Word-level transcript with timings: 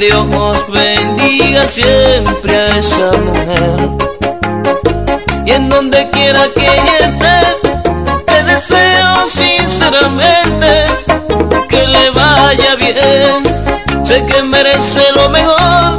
Dios 0.00 0.66
bendiga 0.72 1.66
siempre 1.66 2.56
a 2.56 2.68
esa 2.68 3.12
mujer. 3.18 3.90
Y 5.44 5.50
en 5.50 5.68
donde 5.68 6.08
quiera 6.08 6.48
que 6.54 6.62
ella 6.62 6.98
esté, 7.00 8.24
te 8.24 8.42
deseo 8.44 9.26
sinceramente 9.26 10.86
que 11.68 11.86
le 11.86 12.10
vaya 12.12 12.76
bien. 12.76 14.02
Sé 14.02 14.24
que 14.24 14.42
merece 14.42 15.02
lo 15.14 15.28
mejor, 15.28 15.98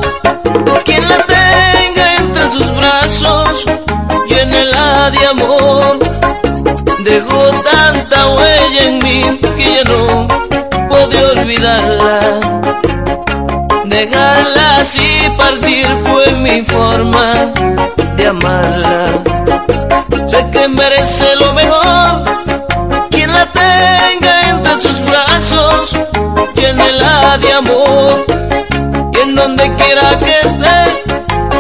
quien 0.84 1.08
la 1.08 1.18
tenga 1.18 2.16
entre 2.16 2.50
sus 2.50 2.76
brazos, 2.76 3.66
llénela 4.28 5.12
de 5.12 5.28
amor. 5.28 6.00
Dejó 7.04 7.52
tanta 7.72 8.30
huella 8.30 8.82
en 8.82 8.98
mí 8.98 9.40
que 9.56 9.76
ya 9.76 9.84
no 9.84 10.28
pude 10.90 11.24
olvidarla 11.24 12.52
Dejarla 13.86 14.78
así 14.82 15.30
partir 15.38 15.88
fue 16.04 16.32
mi 16.34 16.64
forma 16.64 17.52
de 18.16 18.28
amarla. 18.28 19.06
Sé 20.28 20.46
que 20.52 20.68
merece 20.68 21.36
lo 21.36 21.54
mejor, 21.54 22.24
quien 23.10 23.34
la 23.34 23.46
tenga 23.52 24.50
entre 24.50 24.80
sus 24.80 25.02
brazos, 25.04 25.92
llénela 26.56 27.38
de 27.40 27.54
amor. 27.54 28.26
Y 29.14 29.20
en 29.20 29.36
donde 29.36 29.76
quiera 29.76 30.18
que 30.20 30.40
esté, 30.40 31.08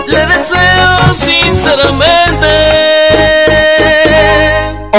le 0.07 0.26
deseo 0.27 1.13
sinceramente. 1.13 2.48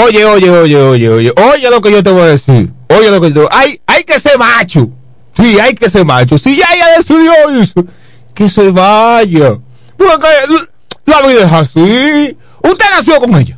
Oye, 0.05 0.25
oye, 0.25 0.49
oye, 0.51 0.77
oye, 0.77 1.09
oye, 1.09 1.31
oye 1.51 1.69
lo 1.69 1.81
que 1.81 1.91
yo 1.91 2.03
te 2.03 2.11
voy 2.11 2.23
a 2.23 2.25
decir. 2.25 2.71
Oye 2.89 3.09
lo 3.09 3.21
que 3.21 3.29
yo 3.29 3.33
te 3.33 3.39
voy 3.39 3.49
a 3.51 3.57
decir. 3.59 3.79
Hay, 3.79 3.81
hay 3.87 4.03
que 4.03 4.19
ser 4.19 4.37
macho. 4.37 4.89
Sí, 5.35 5.59
hay 5.59 5.73
que 5.73 5.89
ser 5.89 6.05
macho. 6.05 6.37
Si 6.37 6.57
ya 6.57 6.65
ella 6.73 6.87
decidió 6.97 7.33
eso, 7.61 7.85
que 8.33 8.49
se 8.49 8.69
vaya. 8.69 9.57
Porque 9.97 10.27
la 11.05 11.21
vida 11.21 11.45
es 11.45 11.51
así. 11.51 12.37
Usted 12.61 12.85
nació 12.91 13.19
con 13.19 13.35
ella. 13.35 13.57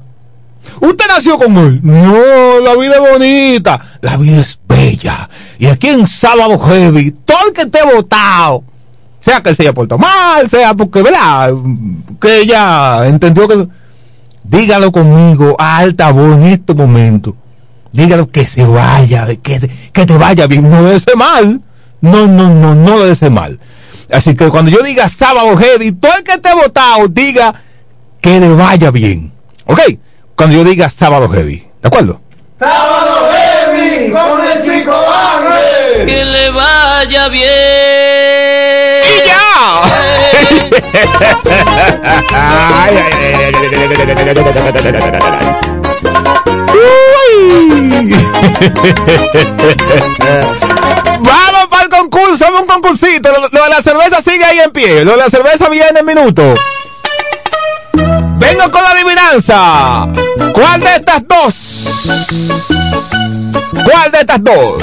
Usted 0.80 1.06
nació 1.08 1.38
con 1.38 1.56
él. 1.58 1.80
No, 1.84 2.60
la 2.60 2.76
vida 2.76 2.96
es 2.96 3.12
bonita. 3.12 3.80
La 4.02 4.18
vida 4.18 4.42
es 4.42 4.60
bella. 4.68 5.30
Y 5.60 5.68
aquí 5.68 5.88
en 5.88 6.08
Sábado 6.08 6.58
Heavy, 6.60 7.12
todo 7.12 7.48
el 7.48 7.54
que 7.54 7.62
esté 7.64 7.80
votado, 7.84 8.64
sea 9.20 9.42
que 9.42 9.54
se 9.54 9.64
haya 9.64 9.74
portado 9.74 10.00
mal, 10.00 10.50
sea 10.50 10.74
porque, 10.74 11.02
¿verdad? 11.02 11.54
Que 12.20 12.42
ella 12.42 13.08
entendió 13.08 13.48
que... 13.48 13.68
Dígalo 14.48 14.92
conmigo 14.92 15.56
a 15.58 15.78
alta 15.78 16.12
voz 16.12 16.36
en 16.36 16.44
este 16.44 16.76
momento 16.76 17.36
dígalo 17.96 18.28
que 18.28 18.46
se 18.46 18.66
vaya, 18.66 19.28
que, 19.42 19.72
que 19.94 20.06
te 20.06 20.18
vaya 20.18 20.48
bien, 20.48 20.70
no 20.70 20.84
desee 20.84 21.16
mal. 21.16 21.62
No, 22.06 22.28
no, 22.28 22.50
no, 22.50 22.76
no 22.76 23.00
le 23.00 23.08
desee 23.08 23.32
mal. 23.32 23.60
Así 24.12 24.36
que 24.36 24.50
cuando 24.50 24.70
yo 24.70 24.84
diga 24.84 25.10
sábado 25.10 25.58
heavy, 25.58 25.92
todo 25.92 26.16
el 26.18 26.24
que 26.24 26.34
esté 26.34 26.54
votado 26.54 27.08
diga 27.08 27.56
que 28.22 28.40
le 28.40 28.50
vaya 28.54 28.92
bien. 28.92 29.34
¿Ok? 29.66 29.80
Cuando 30.36 30.56
yo 30.58 30.64
diga 30.64 30.88
sábado 30.90 31.28
heavy. 31.30 31.68
¿De 31.82 31.88
acuerdo? 31.88 32.22
Sábado 32.60 33.32
heavy 33.32 34.12
con 34.12 34.40
el 34.46 34.62
chico 34.64 34.92
Barre. 34.92 36.06
Que 36.06 36.24
le 36.26 36.52
vaya 36.52 37.28
bien. 37.30 37.46
¡Y 39.04 39.28
ya! 39.28 39.82
ay, 42.32 42.96
Vamos 50.26 50.75
concurso, 52.38 52.62
un 52.62 52.68
concursito. 52.68 53.30
Lo, 53.32 53.64
de 53.64 53.70
la 53.70 53.82
cerveza 53.82 54.22
sigue 54.22 54.44
ahí 54.44 54.60
en 54.60 54.72
pie. 54.72 55.06
Lo 55.06 55.12
de 55.12 55.18
la 55.18 55.30
cerveza 55.30 55.70
viene 55.70 56.00
en 56.00 56.06
minuto. 56.06 56.56
Vengo 58.38 58.72
con 58.72 58.84
la 58.84 58.92
adivinanza. 58.92 60.08
¿Cuál 60.54 60.80
de 60.80 60.96
estas 60.96 61.28
dos? 61.28 61.56
¿Cuál 63.72 64.12
de 64.12 64.20
estas 64.20 64.44
dos? 64.44 64.82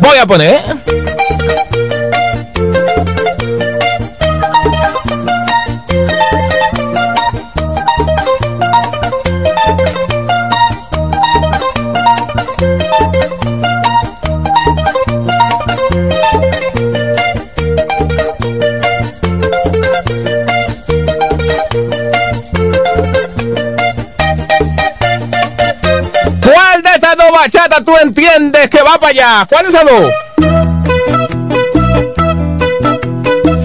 Voy 0.00 0.18
a 0.18 0.26
poner. 0.26 0.62
Bachata 27.40 27.82
tú 27.82 27.96
entiendes 28.02 28.68
que 28.68 28.82
va 28.82 28.98
para 28.98 29.08
allá? 29.08 29.46
¿Cuál 29.48 29.64
es 29.66 29.74
el 29.74 29.86
dos? 29.86 30.12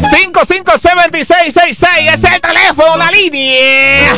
557666 0.09 2.14
es 2.14 2.24
el 2.24 2.41
teléfono, 2.41 2.96
la 2.96 3.12
línea. 3.12 4.18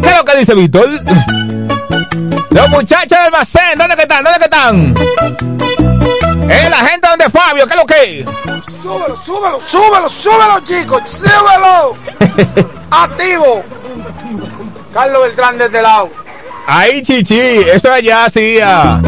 ¿Qué 0.00 0.08
es 0.08 0.16
lo 0.16 0.24
que 0.24 0.36
dice 0.36 0.54
Víctor? 0.54 0.88
Los 2.50 2.70
muchachos 2.70 3.08
del 3.08 3.18
almacén, 3.18 3.76
¿dónde 3.78 3.96
que 3.96 4.02
están? 4.02 4.22
¿Dónde 4.22 4.38
que 4.38 4.44
están? 4.44 4.94
¿Eh, 6.50 6.70
la 6.70 6.84
gente 6.84 7.08
donde 7.08 7.28
Fabio? 7.30 7.66
¿Qué 7.66 7.74
es 7.74 7.80
lo 7.80 7.86
que? 7.86 8.24
Súbelo, 8.80 9.16
súbelo, 9.16 9.60
súbelo, 9.60 10.08
súbelo, 10.08 10.60
chicos, 10.60 11.02
súbelo. 11.10 11.96
Activo. 12.90 13.64
Carlos 14.92 15.22
Beltrán 15.22 15.58
de 15.58 15.64
este 15.64 15.82
lado. 15.82 16.23
Ahí, 16.66 17.02
chichi, 17.02 17.38
eso 17.38 17.92
allá 17.92 18.24
hacía 18.24 19.00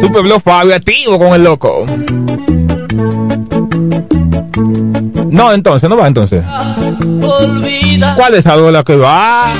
Super 0.00 0.22
Blow 0.22 0.40
Fabio 0.40 0.74
activo 0.74 1.18
con 1.18 1.34
el 1.34 1.42
loco. 1.42 1.84
No, 5.30 5.52
entonces, 5.52 5.88
no 5.88 5.96
va 5.96 6.06
entonces. 6.06 6.44
¿Cuál 8.16 8.34
es 8.34 8.44
la 8.44 8.84
que 8.84 8.96
va? 8.96 9.52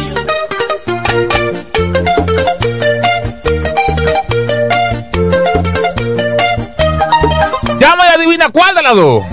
Llama 7.81 8.04
y 8.06 8.14
adivina 8.14 8.50
cuál 8.50 8.75
de 8.75 8.82
las 8.82 8.94
dos. 8.94 9.25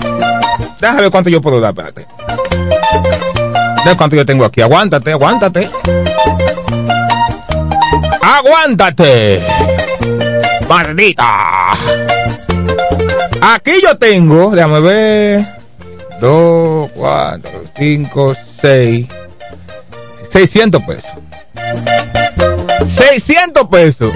Déjame 0.80 1.02
ver 1.02 1.10
cuánto 1.10 1.30
yo 1.30 1.40
puedo 1.40 1.60
dar, 1.60 1.70
espérate. 1.70 2.06
Déjame 3.76 3.96
cuánto 3.96 4.16
yo 4.16 4.26
tengo 4.26 4.44
aquí. 4.44 4.60
Aguántate, 4.60 5.12
aguántate. 5.12 5.70
Aguántate. 8.32 9.44
Maldita. 10.68 11.72
Aquí 13.42 13.72
yo 13.82 13.98
tengo, 13.98 14.52
déjame 14.52 14.80
ver. 14.80 15.46
2, 16.20 16.92
4, 16.94 17.50
5, 17.76 18.34
6. 18.34 19.06
600 20.30 20.82
pesos. 20.84 21.14
600 22.86 23.66
pesos. 23.66 24.12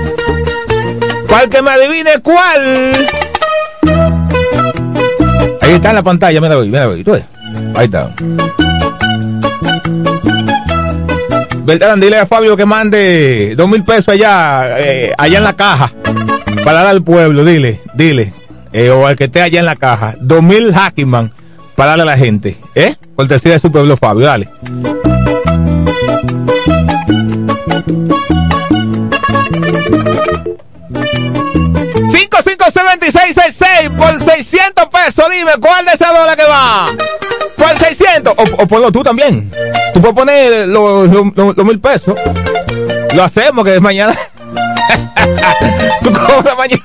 ¿Cuál 1.29 1.49
que 1.49 1.61
me 1.61 1.73
adivine 1.73 2.21
cuál? 2.23 3.09
Ahí 5.61 5.73
está 5.73 5.91
en 5.91 5.97
la 5.97 6.03
pantalla, 6.05 6.41
mira, 6.41 6.57
mira, 6.59 6.87
mira. 6.89 7.27
Ahí 7.75 7.87
está. 7.87 8.15
Beltrán, 11.65 11.99
dile 11.99 12.19
a 12.19 12.27
Fabio 12.27 12.59
que 12.59 12.67
mande 12.67 13.55
dos 13.57 13.67
mil 13.69 13.83
pesos 13.85 14.11
allá, 14.11 14.79
eh, 14.79 15.15
allá 15.17 15.39
en 15.39 15.45
la 15.45 15.57
caja, 15.57 15.93
para 16.63 16.81
dar 16.81 16.89
al 16.89 17.03
pueblo, 17.03 17.43
dile, 17.43 17.81
dile, 17.95 18.35
eh, 18.73 18.91
o 18.91 19.07
al 19.07 19.17
que 19.17 19.25
esté 19.25 19.41
allá 19.41 19.61
en 19.61 19.67
la 19.67 19.77
caja, 19.77 20.15
dos 20.21 20.43
mil 20.43 20.75
Hackman, 20.75 21.33
para 21.75 21.91
darle 21.91 22.03
a 22.03 22.07
la 22.07 22.19
gente, 22.19 22.59
¿eh? 22.75 22.95
Cortesía 23.17 23.53
de 23.53 23.59
su 23.59 23.73
pueblo, 23.73 23.97
Fabio, 23.97 24.27
dale. 24.27 24.49
Cinco, 32.11 32.39
cinco, 32.45 32.65
seis, 33.11 33.91
por 33.97 34.19
600 34.19 34.87
pesos, 34.89 35.25
dime, 35.31 35.53
¿cuál 35.61 35.87
de 35.87 35.93
esa 35.93 36.09
dólar 36.09 36.37
que 36.37 36.45
va? 36.45 36.87
Por 37.65 37.79
600, 37.79 38.35
o, 38.37 38.43
o 38.63 38.67
ponlo 38.67 38.93
tú 38.93 39.03
también. 39.03 39.51
Tú 39.95 40.01
puedes 40.03 40.15
poner 40.15 40.69
los, 40.69 41.09
mil 41.65 41.81
pesos. 41.81 42.15
Lo 43.15 43.23
hacemos 43.23 43.65
que 43.65 43.77
es 43.77 43.81
mañana. 43.81 44.15
Tú 46.03 46.13
cobras 46.13 46.59
mañana. 46.59 46.83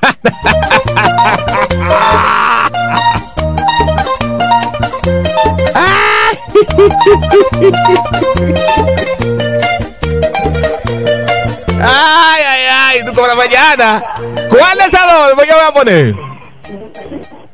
Ay, 11.82 12.42
ay, 12.48 12.62
ay, 12.72 13.04
tú 13.04 13.12
cobras 13.14 13.36
mañana. 13.36 14.02
¿Cuál 14.48 14.80
es 14.80 14.94
a 14.94 15.12
dos? 15.12 15.44
¿Qué 15.44 15.52
voy 15.52 15.62
a 15.68 15.72
poner? 15.74 16.14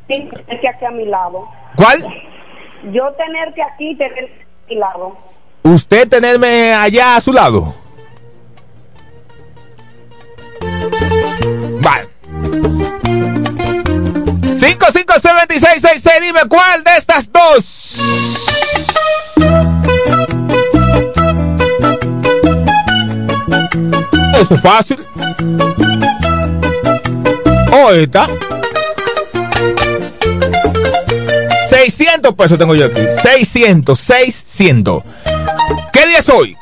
tener 0.07 0.61
que 0.61 0.69
aquí 0.69 0.85
a 0.85 0.91
mi 0.91 1.05
lado. 1.05 1.45
¿Cuál? 1.75 2.05
Yo 2.91 3.11
tener 3.13 3.53
que 3.53 3.61
aquí 3.63 3.95
tener 3.95 4.25
a 4.25 4.69
mi 4.69 4.75
lado. 4.75 5.17
Usted 5.63 6.07
tenerme 6.07 6.73
allá 6.73 7.17
a 7.17 7.21
su 7.21 7.33
lado. 7.33 7.73
Vale. 11.81 12.07
55666, 14.55 16.21
dime 16.21 16.41
cuál 16.47 16.83
de 16.83 16.95
estas 16.97 17.29
dos. 17.31 17.99
Eso 24.39 24.53
es 24.53 24.61
fácil. 24.61 24.99
O 27.73 27.91
esta. 27.91 28.27
600 31.89 32.35
pesos 32.35 32.57
tengo 32.57 32.75
yo 32.75 32.85
aquí. 32.85 33.01
600, 33.21 33.97
600. 33.97 35.03
¿Qué 35.91 36.05
día 36.05 36.19
es 36.19 36.29
hoy? 36.29 36.57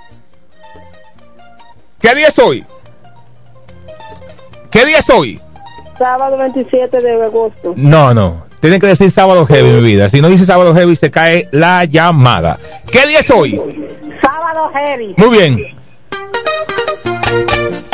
¿Qué 1.99 2.13
día 2.13 2.27
es 2.27 2.39
hoy? 2.39 2.65
¿Qué 4.69 4.85
día 4.85 4.99
es 4.99 5.09
hoy? 5.09 5.41
Sábado 5.97 6.37
27 6.37 7.01
de 7.01 7.23
agosto. 7.23 7.73
No, 7.75 8.13
no. 8.13 8.45
Tienen 8.59 8.79
que 8.79 8.87
decir 8.87 9.09
sábado 9.09 9.45
heavy, 9.45 9.71
mi 9.71 9.81
vida. 9.81 10.09
Si 10.09 10.21
no 10.21 10.29
dice 10.29 10.45
sábado 10.45 10.73
heavy, 10.75 10.95
se 10.95 11.09
cae 11.09 11.49
la 11.51 11.85
llamada. 11.85 12.59
¿Qué 12.91 13.07
día 13.07 13.19
es 13.19 13.31
hoy? 13.31 13.59
Sábado 14.21 14.71
heavy. 14.73 15.15
Muy 15.17 15.37
bien. 15.37 15.75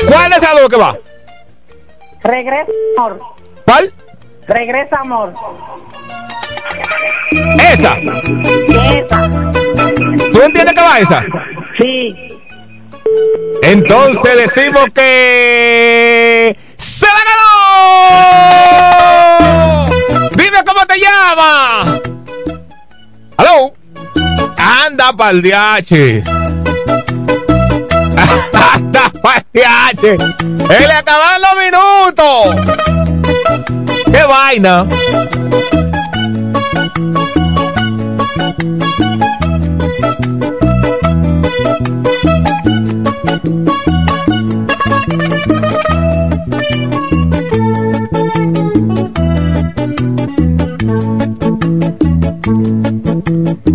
¿Cuál 0.07 0.33
es 0.33 0.43
algo 0.43 0.67
que 0.67 0.77
va? 0.77 0.97
Regresa 2.23 2.71
amor. 2.97 3.19
¿Cuál? 3.65 3.93
Regresa 4.47 4.97
amor. 4.99 5.33
Esa. 7.71 7.97
Esa. 7.97 9.29
¿Tú 10.31 10.41
entiendes 10.41 10.73
que 10.73 10.81
va 10.81 10.99
esa? 10.99 11.23
Sí. 11.77 12.15
Entonces 13.63 14.37
decimos 14.37 14.85
que 14.93 16.57
se 16.77 17.05
la 17.05 17.23
ganó. 19.87 20.29
Dime 20.35 20.63
cómo 20.65 20.85
te 20.85 20.99
llamas. 20.99 22.01
¿Aló? 23.37 23.73
Anda 24.57 25.13
pa'l 25.13 25.41
DH. 25.41 26.23
Anda 28.73 29.11
pa'l 29.21 29.43
DH. 29.53 30.03
¡Él 30.03 30.87
le 30.87 30.93
acaban 30.93 31.41
los 31.41 31.55
minutos! 31.63 32.55
¡Qué 34.05 34.23
vaina! 34.23 34.85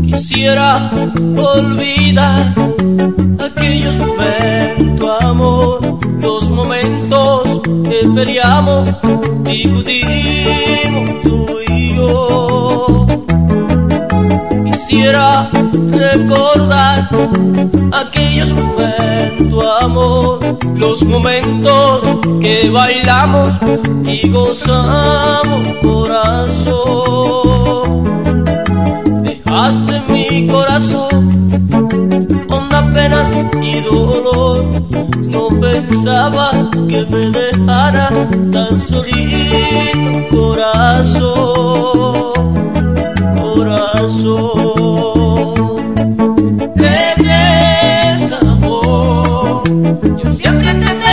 Quisiera 0.03 0.91
olvidar 1.37 2.55
aquellos 3.45 3.99
momentos, 3.99 5.25
amor, 5.25 5.99
los 6.21 6.51
momentos 6.51 7.61
que 7.65 8.09
peleamos, 8.15 8.89
discutimos 9.43 11.11
tú 11.25 11.47
y 11.69 11.97
yo. 11.97 12.66
Quisiera 14.77 15.49
recordar 15.91 17.09
aquellos 17.93 18.53
momentos, 18.53 19.65
amor, 19.81 20.39
los 20.75 21.03
momentos 21.03 22.03
que 22.43 22.69
bailamos 22.69 23.59
y 24.05 24.29
gozamos, 24.29 25.67
corazón. 25.83 27.25
Dejaste 29.23 30.03
mi 30.13 30.47
corazón 30.47 31.49
honda 32.51 32.91
penas 32.93 33.29
y 33.63 33.81
dolor. 33.81 34.63
No 35.31 35.49
pensaba 35.59 36.69
que 36.87 37.07
me 37.11 37.31
dejara 37.31 38.11
tan 38.53 38.83
solito, 38.83 40.37
corazón, 40.37 42.36
corazón. 43.57 44.45
Regresa, 46.75 48.39
amor, 48.43 49.63
yo 50.17 50.31
siempre 50.31 50.75
te 50.75 51.06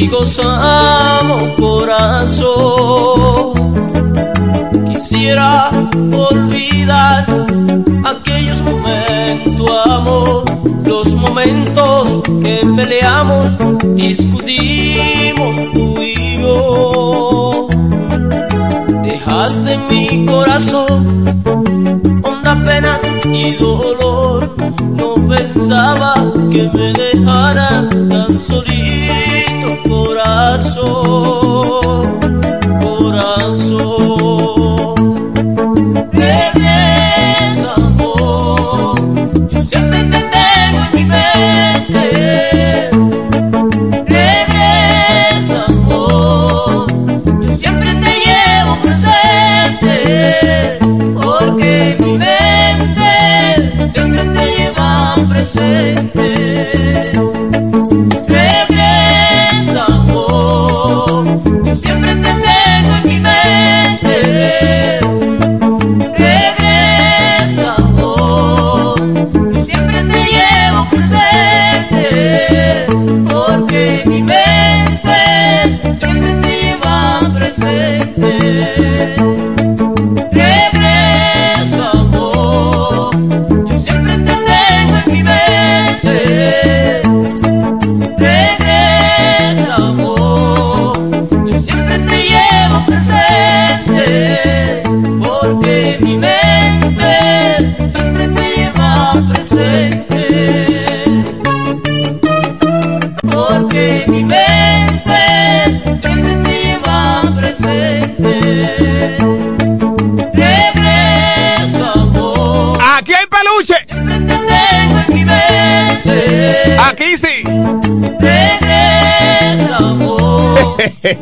Y 0.00 0.08
gozamos, 0.08 1.44
corazón. 1.58 3.52
Quisiera 4.92 5.70
olvidar 6.30 7.26
aquellos 8.04 8.62
momentos, 8.62 9.70
amor, 9.86 10.44
los 10.84 11.14
momentos 11.16 12.22
que 12.42 12.60
peleamos, 12.76 13.58
discutimos 13.94 15.56
tú 15.74 15.94
y 16.00 16.38
yo. 16.38 17.68
Dejaste 19.02 19.78
mi 19.90 20.24
corazón 20.24 21.20
honda 22.24 22.62
penas 22.64 23.00
y 23.24 23.52
dolor. 23.56 24.56
No 24.96 25.14
pensaba 25.28 26.14
que 26.50 26.70
me 26.74 26.92
dejara 26.94 27.88
corazón, 31.10 31.39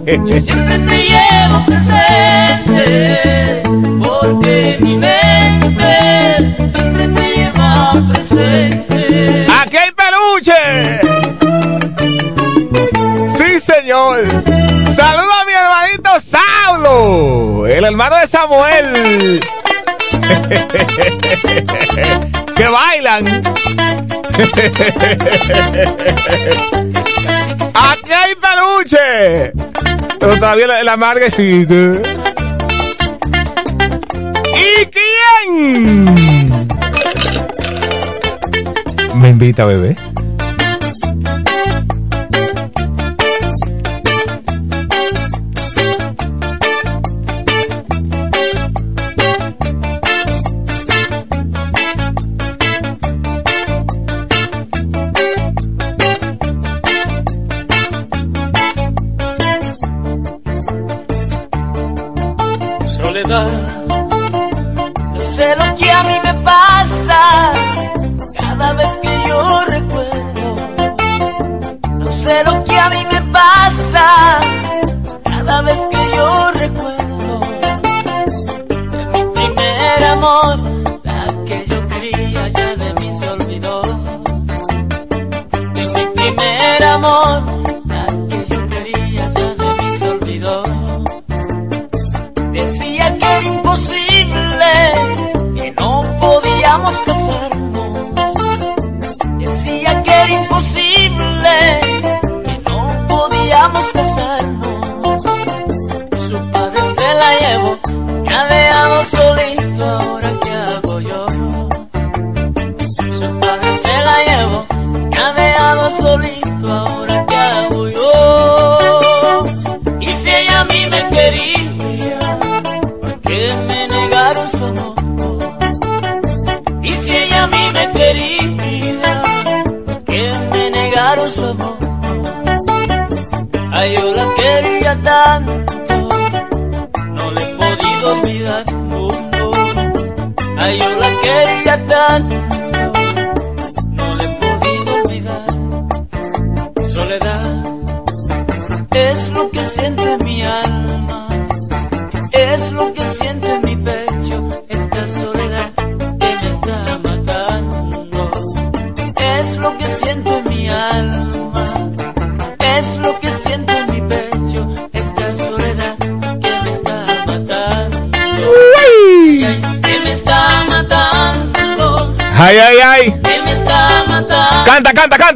Yo 0.09 0.17
siempre 0.41 0.79
te 0.79 0.97
llevo 1.05 1.67
presente, 1.67 3.63
porque 4.03 4.79
mi 4.81 4.97
mente 4.97 6.57
siempre 6.71 7.09
te 7.09 7.37
lleva 7.37 7.93
presente. 8.11 9.47
¡Aquí 9.61 9.77
hay 9.77 9.91
peluche! 9.93 10.55
¡Sí, 13.37 13.61
señor! 13.61 14.27
¡Saludos 14.97 15.35
a 15.43 15.45
mi 15.45 15.53
hermanito 15.53 16.09
Saulo! 16.25 17.67
El 17.67 17.85
hermano 17.85 18.17
de 18.17 18.27
Samuel. 18.27 19.41
¡Que 22.57 22.67
bailan! 22.67 23.27
¡Aquí 27.75 28.11
hay 28.11 28.35
peluche! 28.37 29.53
Pero 30.21 30.37
todavía 30.37 30.67
la, 30.67 30.83
la 30.83 30.97
marguecita. 30.97 31.75
¿Y 34.55 34.87
quién? 34.87 36.69
¿Me 39.15 39.31
invita, 39.31 39.65
bebé? 39.65 39.97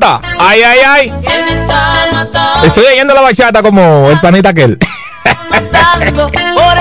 Ay, 0.05 0.63
ay, 0.63 0.79
ay. 0.85 1.15
Estoy 2.65 2.85
oyendo 2.87 3.15
la 3.15 3.21
bachata 3.21 3.63
como 3.63 4.11
el 4.11 4.19
planeta 4.21 4.49
aquel. 4.49 4.79
Por 6.55 6.79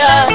yeah. 0.00 0.29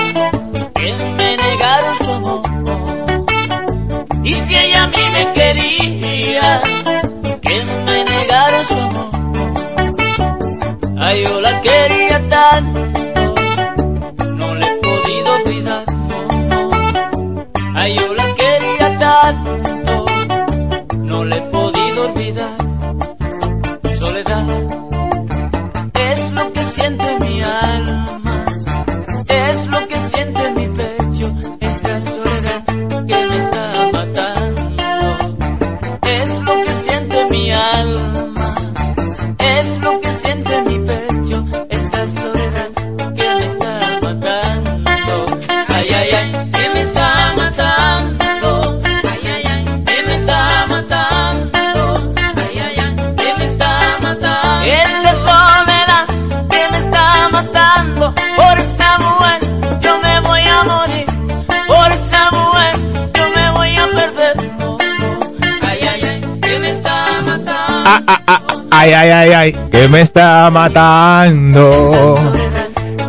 Ay, 69.12 69.12
ay, 69.12 69.32
ay, 69.34 69.70
que 69.72 69.88
me 69.88 70.02
está 70.02 70.50
matando, 70.52 72.18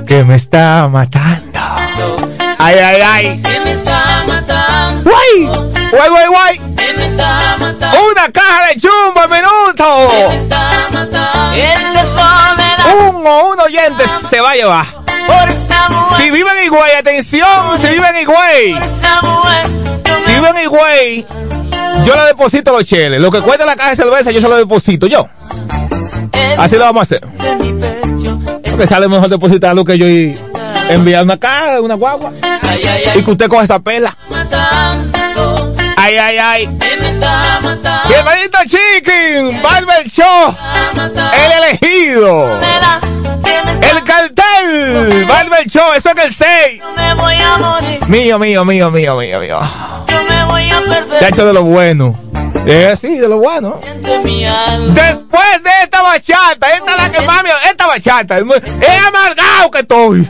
que 0.07 0.25
me 0.25 0.35
está 0.37 0.89
matando. 0.89 1.61
Ay, 2.59 2.77
ay, 2.79 3.01
ay. 3.03 3.43
Que 3.43 3.61
me 3.61 3.73
está 3.73 4.25
matando. 4.29 5.11
Guay, 5.11 5.47
guay, 5.93 6.09
guay, 6.11 6.27
guay. 6.29 6.59
Que 6.77 6.93
me 6.95 7.07
está 7.07 7.57
matando. 7.59 7.99
Una 8.13 8.31
caja 8.33 8.67
de 8.69 8.81
chumbo 8.81 9.21
al 9.21 9.29
Que 9.29 9.29
me 9.29 9.37
minuto. 9.37 10.33
está 10.33 10.89
matando. 10.93 11.53
El 11.55 11.95
de 11.95 12.03
soledad 12.03 13.09
Un 13.09 13.27
o 13.27 13.49
un 13.51 13.61
oyente 13.61 14.05
se 14.29 14.41
va 14.41 14.51
a 14.51 14.55
llevar. 14.55 14.87
Si 16.19 16.31
viven 16.31 16.57
en 16.59 16.65
Higüey, 16.65 16.93
atención, 16.99 17.79
si 17.81 17.89
viven 17.89 18.17
en 18.17 18.23
Higüey. 18.23 18.81
Si 20.25 20.33
viven 20.33 20.57
en 20.57 20.65
Higüey, 20.65 21.27
yo 22.05 22.15
le 22.15 22.23
deposito 22.27 22.73
los 22.73 22.85
cheles. 22.85 23.21
Lo 23.21 23.31
que 23.31 23.41
cuesta 23.41 23.65
la 23.67 23.77
caja 23.77 23.91
de 23.91 23.97
cerveza, 23.97 24.31
yo 24.31 24.41
se 24.41 24.49
lo 24.49 24.57
deposito 24.57 25.07
yo. 25.07 25.29
Así 26.59 26.77
lo 26.77 26.83
vamos 26.83 27.01
a 27.01 27.03
hacer. 27.03 27.27
Porque 28.63 28.87
sale 28.87 29.09
mejor 29.09 29.29
depositarlo 29.29 29.85
que 29.85 29.99
yo 29.99 30.09
y 30.09 30.39
enviar 30.89 31.25
una 31.25 31.39
caja, 31.39 31.81
una 31.81 31.95
guagua. 31.95 32.33
Y 33.15 33.23
que 33.23 33.31
usted 33.31 33.49
coja 33.49 33.65
esa 33.65 33.79
pela. 33.79 34.17
Matando. 34.31 35.75
Ay, 35.97 36.17
ay, 36.17 36.39
ay. 36.39 36.67
Bienvenido 38.09 38.59
Chicken, 38.67 39.63
Barber 39.63 40.07
el 41.35 41.53
elegido, 41.65 42.59
cartel, 44.93 45.27
Barber 45.27 45.67
Show, 45.69 45.93
eso 45.97 46.11
es 46.11 46.25
el 46.25 46.33
6. 46.33 46.49
Yo 46.81 46.93
me 46.93 47.15
voy 47.15 47.35
a 47.35 47.57
morir. 47.59 48.09
Mío, 48.09 48.39
mío, 48.39 48.65
mío, 48.65 48.91
mío, 48.91 49.17
mío, 49.17 49.41
mío. 49.41 49.61
Yo 50.09 50.25
me 50.25 50.45
voy 50.45 50.71
a 50.71 50.81
perder. 50.81 51.21
Ya 51.21 51.29
hecho 51.29 51.47
de 51.47 51.53
lo 51.53 51.63
bueno. 51.63 52.19
Eh, 52.67 52.97
sí, 53.01 53.19
de 53.19 53.29
lo 53.29 53.39
bueno. 53.39 53.81
Después 53.83 55.63
de 55.63 55.71
esta 55.83 56.03
bachata, 56.03 56.69
esta 56.75 56.93
es 56.93 57.03
la 57.03 57.11
que 57.11 57.27
mami, 57.27 57.51
esta 57.71 57.87
bachata, 57.87 58.39
es 58.39 58.45
amargado 59.07 59.71
que 59.71 59.79
estoy. 59.81 60.29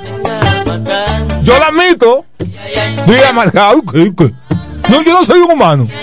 Yo 1.42 1.58
la 1.58 1.66
admito. 1.68 2.24
Estoy 2.38 3.28
amargado, 3.28 3.82
¿qué, 3.90 4.12
qué? 4.16 4.32
No, 4.90 5.02
yo 5.02 5.12
no 5.14 5.24
soy 5.24 5.40
un 5.40 5.50
humano. 5.50 5.88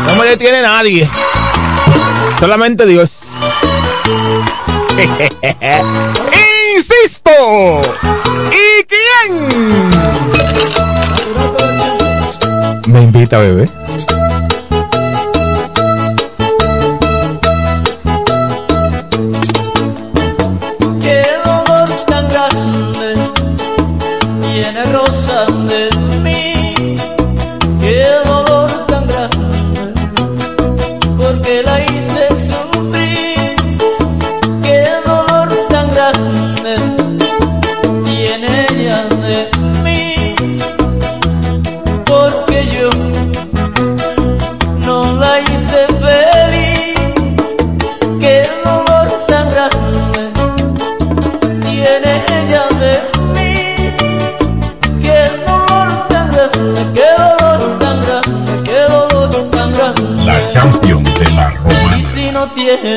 No 0.07 0.17
me 0.17 0.27
detiene 0.27 0.61
nadie. 0.61 1.09
Solamente 2.39 2.85
Dios. 2.85 3.13
Insisto. 6.77 7.31
¿Y 8.51 8.85
quién? 8.85 9.91
Me 12.87 13.03
invita, 13.03 13.39
bebé. 13.39 13.69
Qué 13.87 13.88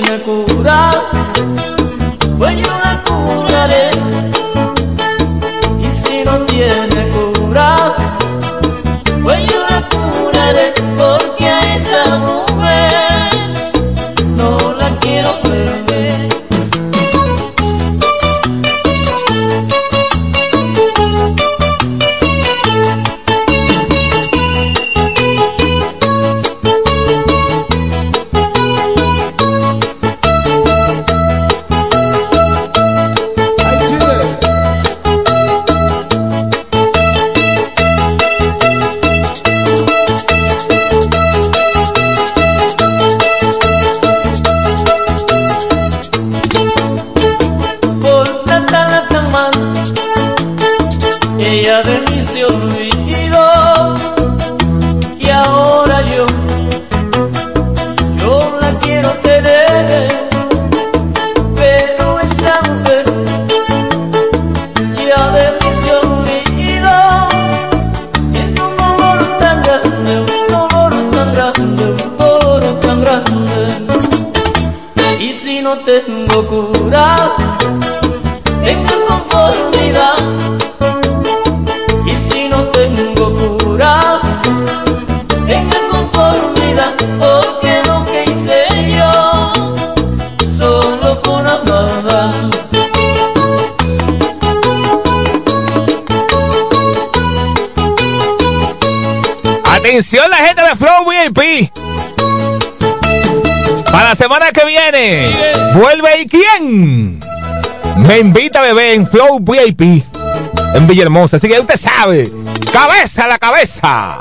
no 0.02 0.41
vuelve 105.76 106.22
y 106.22 106.28
quién? 106.28 107.20
Me 108.08 108.20
invita 108.20 108.60
a 108.60 108.64
beber 108.64 108.96
en 108.96 109.08
Flow 109.08 109.40
VIP 109.40 110.04
en 110.74 110.88
Villahermosa. 110.88 111.38
Así 111.38 111.48
que 111.48 111.60
usted 111.60 111.78
sabe, 111.78 112.32
cabeza 112.72 113.26
a 113.26 113.28
la 113.28 113.38
cabeza. 113.38 114.18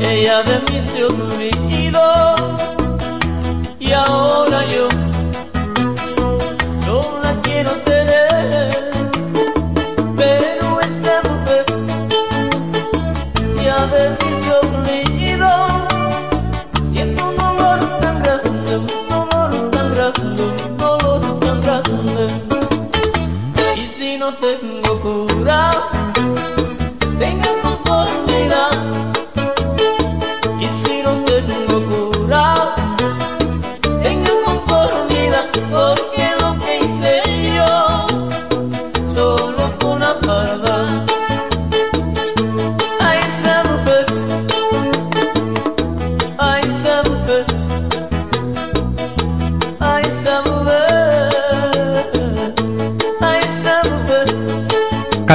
Ella 0.00 0.42
de 0.42 0.60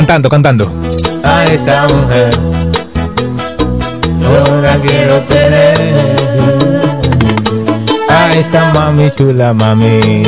Cantando, 0.05 0.29
cantando. 0.29 0.69
A 1.23 1.45
esa 1.45 1.87
mujer. 1.87 2.35
Yo 4.19 4.61
la 4.61 4.75
quiero 4.79 5.21
tener. 5.21 6.15
A 8.09 8.33
esa 8.33 8.73
mami 8.73 9.09
chula, 9.11 9.53
mami. 9.53 10.23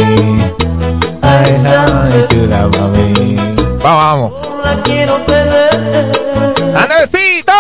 A 1.22 1.44
esa 1.44 1.86
mami 1.94 2.26
chula, 2.30 2.70
mami. 2.78 3.36
Vamos, 3.84 3.84
vamos. 3.84 4.34
la 4.64 4.82
quiero 4.84 5.16
tener. 5.24 6.12
Andresito, 6.74 7.52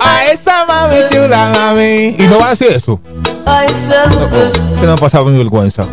a 0.00 0.26
esa 0.26 0.64
mami 0.66 0.98
chula, 1.10 1.50
mami. 1.56 2.14
Y 2.16 2.26
no 2.30 2.38
va 2.38 2.46
a 2.46 2.50
decir 2.50 2.68
eso. 2.70 3.00
A 3.46 3.64
esa 3.64 4.06
mujer, 4.16 4.52
Que 4.78 4.86
no 4.86 4.92
ha 4.92 4.96
pasado 4.96 5.24
mi 5.24 5.36
vergüenza. 5.38 5.86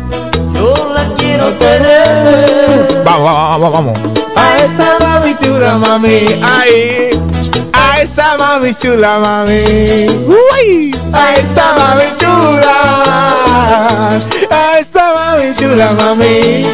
yo 0.54 0.74
la 0.94 1.12
quiero 1.16 1.52
tener. 1.54 3.02
Vamos, 3.04 3.24
vamos, 3.24 3.60
vamos, 3.60 3.96
vamos. 3.96 4.21
A 4.42 4.58
esa 4.64 4.88
mami 5.00 5.34
chula, 5.40 5.78
mami. 5.78 6.18
Ay. 6.42 7.10
A 7.72 8.00
esa 8.02 8.36
mami 8.38 8.74
chula, 8.74 9.18
mami. 9.20 9.62
Uy. 10.26 10.92
A 11.12 11.34
esa 11.34 11.66
mami 11.78 12.08
chula. 12.20 12.76
A 14.50 14.78
esa 14.80 15.04
mami 15.16 15.54
chula, 15.58 15.88
mami. 16.00 16.64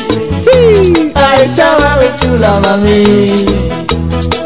Sí. 0.45 1.13
A 1.15 1.35
esa 1.45 1.69
mami 1.83 2.09
chula, 2.21 2.51
mami. 2.65 3.03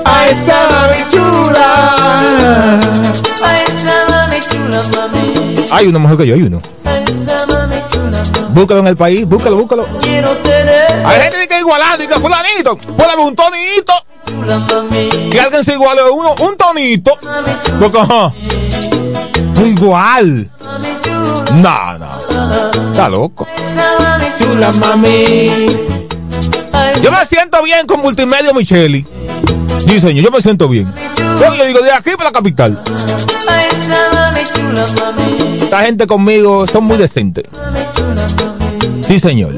A 0.05 0.29
esa 0.29 0.59
mami 0.73 1.01
chula. 1.13 1.69
A 3.47 3.51
esa 3.67 3.95
mami 4.11 4.39
chula, 4.51 4.81
mami. 4.97 5.67
Hay 5.71 5.87
uno 5.87 5.99
mejor 6.01 6.19
que 6.19 6.27
yo, 6.27 6.35
hay 6.35 6.43
uno. 6.43 6.61
Búscalo 8.55 8.81
en 8.81 8.87
el 8.89 8.97
país, 8.97 9.27
búscalo, 9.27 9.57
búscalo. 9.57 9.87
Quiero 10.03 10.37
tener. 10.39 11.07
Hay 11.07 11.21
gente 11.23 11.42
y 11.99 12.07
que 12.07 12.15
fulanito. 12.15 12.77
Póngame 12.77 13.23
un 13.23 13.37
tonito. 13.37 13.93
Que 15.31 15.41
alguien 15.41 15.65
se 15.65 15.73
iguale 15.75 16.03
uno, 16.11 16.35
un 16.41 16.57
tonito. 16.57 17.19
Porque, 17.79 17.99
ajá. 17.99 18.33
Igual. 19.65 20.51
No, 21.55 21.99
no. 21.99 22.91
Está 22.91 23.09
loco. 23.09 23.47
Yo 27.01 27.13
me 27.13 27.27
siento 27.27 27.63
bien 27.63 27.87
con 27.87 28.01
Multimedia 28.01 28.53
Micheli. 28.53 29.07
Sí, 29.79 30.01
señor, 30.01 30.25
yo 30.25 30.31
me 30.31 30.41
siento 30.41 30.69
bien. 30.69 30.93
Yo 31.17 31.55
le 31.55 31.67
digo, 31.67 31.81
de 31.81 31.93
aquí 31.93 32.11
para 32.17 32.31
la 32.31 32.33
capital. 32.33 32.83
Esta 35.57 35.81
gente 35.81 36.07
conmigo 36.07 36.67
son 36.67 36.85
muy 36.85 36.97
decentes. 36.97 37.45
Sí, 39.03 39.19
señor. 39.21 39.55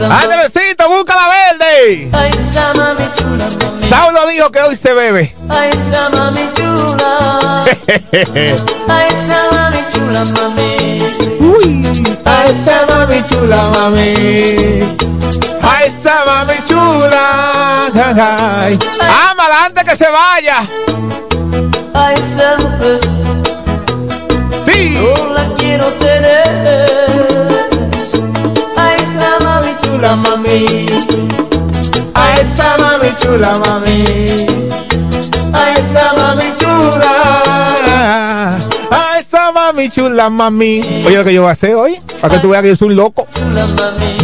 Andresito, 0.00 0.88
busca 0.88 1.14
la 1.14 1.28
verde. 1.28 2.08
A 2.12 2.26
esa 2.28 2.74
mami 2.74 3.04
chula, 3.16 3.48
mami. 3.64 3.88
Saulo 3.88 4.26
dijo 4.26 4.50
que 4.50 4.60
hoy 4.62 4.76
se 4.76 4.92
bebe. 4.92 5.34
A 5.48 5.66
esa 5.66 6.10
mami 6.10 6.48
chula. 6.54 7.64
A 8.88 9.06
esa 9.06 9.50
mami 9.52 9.84
chula, 9.92 10.24
mami. 10.24 10.98
Uy, 11.40 11.82
a 12.24 12.44
esa 12.46 12.86
mami 12.86 13.24
chula, 13.28 13.62
mami. 13.70 14.96
A 15.62 15.84
esa 15.84 16.24
mami 16.26 16.54
chula. 16.66 17.86
Ay. 17.94 18.78
Ámala 19.30 19.64
antes 19.66 19.84
que 19.84 19.96
se 19.96 20.06
vaya. 20.10 20.66
A 21.94 22.12
esa 22.12 22.56
mujer. 22.58 23.11
Chula, 30.02 30.16
mami. 30.16 30.86
A 32.14 32.34
esa 32.34 32.76
mami 32.78 33.14
chula, 33.20 33.52
mami. 33.64 34.04
A 35.52 35.74
esa 35.74 36.14
mami 36.18 36.52
chula. 36.58 38.58
A 38.90 39.18
esa 39.20 39.52
mami 39.52 39.88
chula, 39.90 40.28
mami. 40.28 41.04
Oye, 41.06 41.18
lo 41.18 41.24
que 41.24 41.32
yo 41.32 41.42
voy 41.42 41.50
a 41.50 41.52
hacer 41.52 41.76
hoy, 41.76 42.00
para 42.20 42.34
que 42.34 42.40
tú 42.40 42.48
veas 42.48 42.62
que 42.62 42.70
yo 42.70 42.76
soy 42.76 42.88
un 42.88 42.96
loco. 42.96 43.28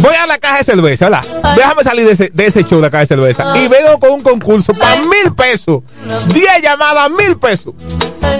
Voy 0.01 0.15
a 0.15 0.27
la 0.27 0.37
caja 0.37 0.57
de 0.57 0.65
cerveza, 0.65 1.07
¿verdad? 1.09 1.23
Déjame 1.55 1.83
salir 1.83 2.05
de 2.05 2.11
ese, 2.11 2.29
de 2.63 2.81
la 2.81 2.89
caja 2.89 3.01
de 3.01 3.07
cerveza. 3.07 3.57
Y 3.57 3.69
vengo 3.69 3.97
con 3.99 4.11
un 4.11 4.21
concurso 4.21 4.73
para 4.73 4.97
mil 4.97 5.33
pesos. 5.35 5.83
Diez 6.33 6.61
llamadas, 6.61 7.09
mil 7.11 7.37
pesos. 7.37 7.73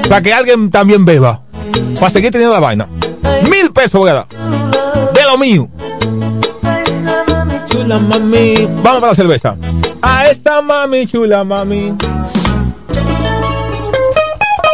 Para 0.09 0.21
que 0.21 0.33
alguien 0.33 0.69
también 0.69 1.05
beba. 1.05 1.41
Para 1.97 2.11
seguir 2.11 2.31
teniendo 2.31 2.53
la 2.53 2.59
vaina. 2.59 2.89
Mil 3.49 3.71
pesos 3.71 3.93
voy 3.93 4.09
a 4.09 4.13
dar. 4.13 4.27
De 5.13 5.23
lo 5.23 5.37
mío. 5.37 5.69
Chula 7.89 8.01
mami. 8.01 8.53
Vamos 8.83 9.01
para 9.01 9.13
la 9.13 9.15
cerveza. 9.15 9.55
A 10.03 10.25
esta 10.27 10.61
mami 10.61 11.07
chula 11.07 11.43
mami. 11.43 11.97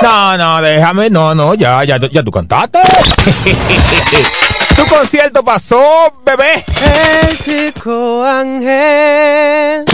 No, 0.01 0.37
no, 0.37 0.61
déjame, 0.61 1.09
no, 1.09 1.33
no, 1.33 1.53
ya, 1.53 1.81
ya, 1.85 1.97
ya 1.97 2.23
tú 2.23 2.29
cantaste. 2.29 2.79
tu 4.75 4.85
concierto 4.87 5.45
pasó, 5.45 6.13
bebé. 6.25 6.65
El 6.67 7.39
chico 7.39 8.25
Ángel. 8.25 9.85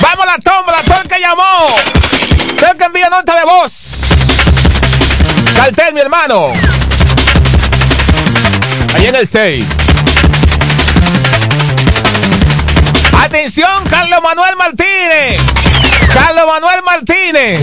Vamos 0.00 0.26
a 0.26 0.26
la 0.26 0.38
tómbola, 0.38 0.78
todo 0.86 1.00
el 1.02 1.08
que 1.08 1.18
llamó. 1.18 1.74
Todo 2.56 2.70
el 2.70 2.78
que 2.78 2.84
envía 2.84 3.10
nota 3.10 3.34
de 3.34 3.44
voz. 3.46 3.72
Cartel, 5.56 5.92
mi 5.92 6.00
hermano. 6.00 6.52
Ahí 8.94 9.06
en 9.06 9.16
el 9.16 9.26
6. 9.26 9.79
Atención, 13.30 13.84
Carlos 13.88 14.18
Manuel 14.24 14.56
Martínez. 14.56 15.40
Carlos 16.12 16.46
Manuel 16.48 16.82
Martínez. 16.82 17.60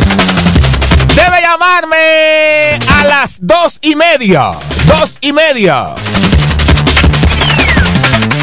Debe 1.13 1.41
llamarme 1.41 2.79
a 2.97 3.03
las 3.03 3.35
dos 3.41 3.77
y 3.81 3.97
media. 3.97 4.53
Dos 4.85 5.17
y 5.19 5.33
media. 5.33 5.93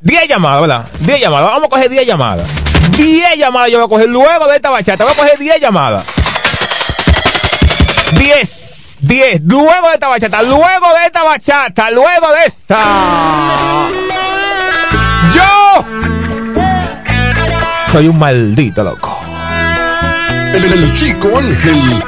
10 0.02 0.28
llamadas, 0.28 0.62
¿verdad? 0.62 0.86
10 1.00 1.20
llamadas. 1.20 1.50
Vamos 1.52 1.66
a 1.66 1.70
coger 1.70 1.90
10 1.90 2.06
llamadas. 2.06 2.48
10 2.92 3.38
llamadas 3.38 3.72
yo 3.72 3.78
voy 3.80 3.86
a 3.86 3.90
coger 3.90 4.10
luego 4.10 4.48
de 4.48 4.56
esta 4.56 4.70
bachata. 4.70 5.04
Voy 5.04 5.14
a 5.14 5.16
coger 5.16 5.40
10 5.40 5.60
llamadas. 5.60 6.06
10, 8.12 8.98
10, 9.02 9.42
luego 9.46 9.88
de 9.88 9.94
esta 9.96 10.08
bachata, 10.08 10.42
luego 10.44 10.94
de 11.00 11.06
esta 11.06 11.24
bachata, 11.24 11.92
luego 11.92 12.32
de 12.34 12.46
esta. 12.46 13.90
Yo 15.34 15.86
soy 17.92 18.08
un 18.08 18.18
maldito 18.18 18.84
loco. 18.84 19.20
El, 20.54 20.64
el 20.64 20.94
chico 20.94 21.38
Ángel. 21.38 22.04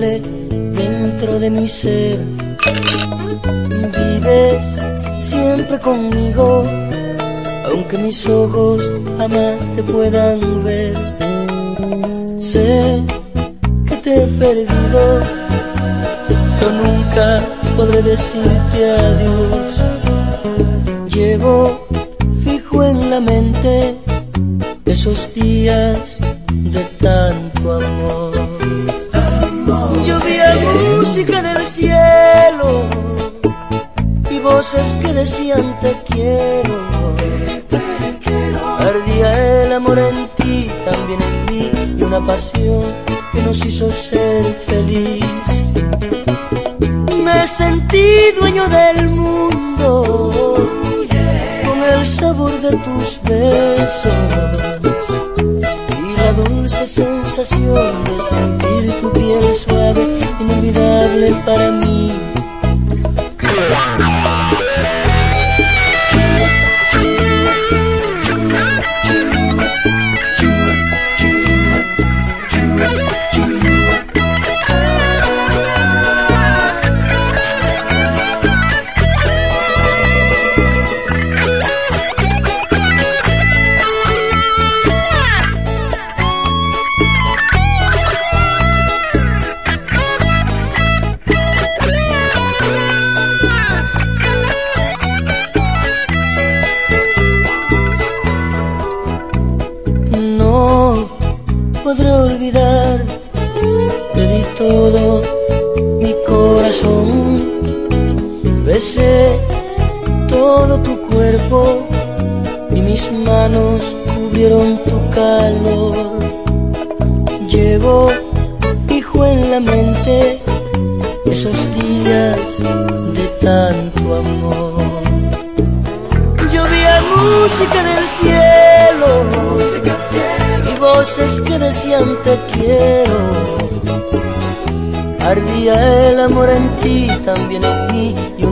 Dentro 0.00 1.38
de 1.38 1.50
mi 1.50 1.68
ser. 1.68 2.18
Vives 3.96 4.64
siempre 5.20 5.78
conmigo, 5.78 6.64
aunque 7.64 7.98
mis 7.98 8.26
ojos 8.28 8.92
jamás 9.18 9.58
te 9.74 9.82
puedan 9.82 10.64
ver. 10.64 10.94
Sé 12.38 13.02
que 13.88 13.96
te 13.96 14.22
he 14.22 14.26
perdido, 14.26 15.02
pero 16.58 16.72
nunca 16.72 17.42
podré 17.76 18.02
decirte 18.02 18.90
adiós. 19.08 19.84
Llevo 21.08 21.86
fijo 22.44 22.84
en 22.84 23.10
la 23.10 23.20
mente 23.20 23.94
esos 24.84 25.32
días 25.34 26.18
música 31.06 31.40
del 31.40 31.64
cielo 31.64 32.82
y 34.28 34.40
voces 34.40 34.96
que 34.96 35.12
decían 35.12 35.78
te 35.80 35.92
quiero. 36.08 37.14
Perdía 38.80 39.64
el 39.64 39.72
amor 39.74 40.00
en 40.00 40.28
ti, 40.36 40.68
también 40.84 41.20
en 41.22 41.36
mí, 41.46 41.96
y 41.96 42.02
una 42.02 42.20
pasión 42.26 42.92
que 43.32 43.40
nos 43.40 43.64
hizo 43.64 43.90
ser 43.92 44.52
feliz. 44.66 45.24
Me 47.24 47.46
sentí 47.46 48.32
dueño 48.40 48.64
del 48.68 49.08
mundo 49.08 50.56
con 51.66 51.82
el 51.94 52.04
sabor 52.04 52.60
de 52.60 52.76
tus 52.78 53.20
besos 53.22 54.75
dulce 56.66 56.84
sensación 56.84 58.02
de 58.02 58.18
sentir 58.18 59.00
tu 59.00 59.12
piel 59.12 59.54
suave, 59.54 60.04
inolvidable 60.40 61.32
para 61.44 61.70
mí. 61.70 62.35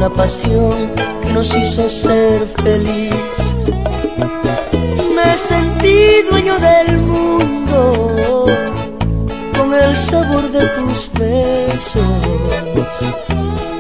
Una 0.05 0.15
pasión 0.15 0.93
que 1.23 1.33
nos 1.33 1.57
hizo 1.57 1.89
ser 1.89 2.47
feliz. 2.63 3.15
Me 5.17 5.37
sentí 5.37 6.23
dueño 6.31 6.59
del 6.59 6.99
mundo 6.99 8.45
con 9.57 9.73
el 9.73 9.97
sabor 9.97 10.43
de 10.53 10.67
tus 10.77 11.11
besos 11.19 12.03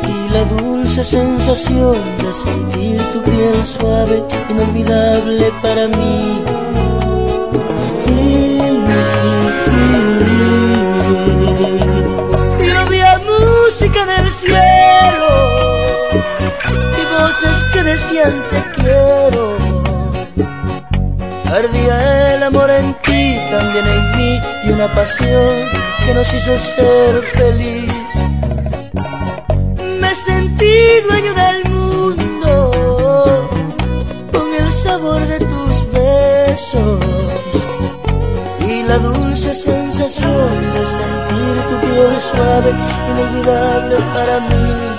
y 0.08 0.32
la 0.32 0.44
dulce 0.44 1.04
sensación 1.04 1.98
de 2.22 2.32
sentir 2.32 3.02
tu 3.12 3.22
piel 3.22 3.64
suave, 3.64 4.22
inolvidable 4.48 5.52
para 5.60 5.88
mí. 5.88 6.42
Música 13.66 14.06
del 14.06 14.30
cielo 14.30 14.73
y 17.34 17.46
voces 17.46 17.64
que 17.72 17.82
decían 17.82 18.32
te 18.50 18.62
quiero. 18.76 19.56
Ardía 21.46 22.34
el 22.34 22.42
amor 22.42 22.70
en 22.70 22.94
ti, 23.02 23.38
también 23.50 23.86
en 23.86 24.16
mí, 24.16 24.40
y 24.64 24.70
una 24.70 24.92
pasión 24.92 25.68
que 26.04 26.14
nos 26.14 26.32
hizo 26.34 26.58
ser 26.58 27.22
feliz. 27.34 27.92
Me 30.00 30.14
sentí 30.14 30.74
dueño 31.08 31.34
del 31.34 31.64
mundo 31.70 32.70
con 34.32 34.54
el 34.54 34.72
sabor 34.72 35.24
de 35.26 35.38
tus 35.38 35.92
besos 35.92 37.00
y 38.60 38.82
la 38.82 38.98
dulce 38.98 39.54
sensación 39.54 40.72
de 40.74 40.86
sentir 40.86 41.54
tu 41.70 41.86
piel 41.86 42.20
suave, 42.20 42.72
inolvidable 43.10 43.96
para 44.14 44.40
mí. 44.40 44.93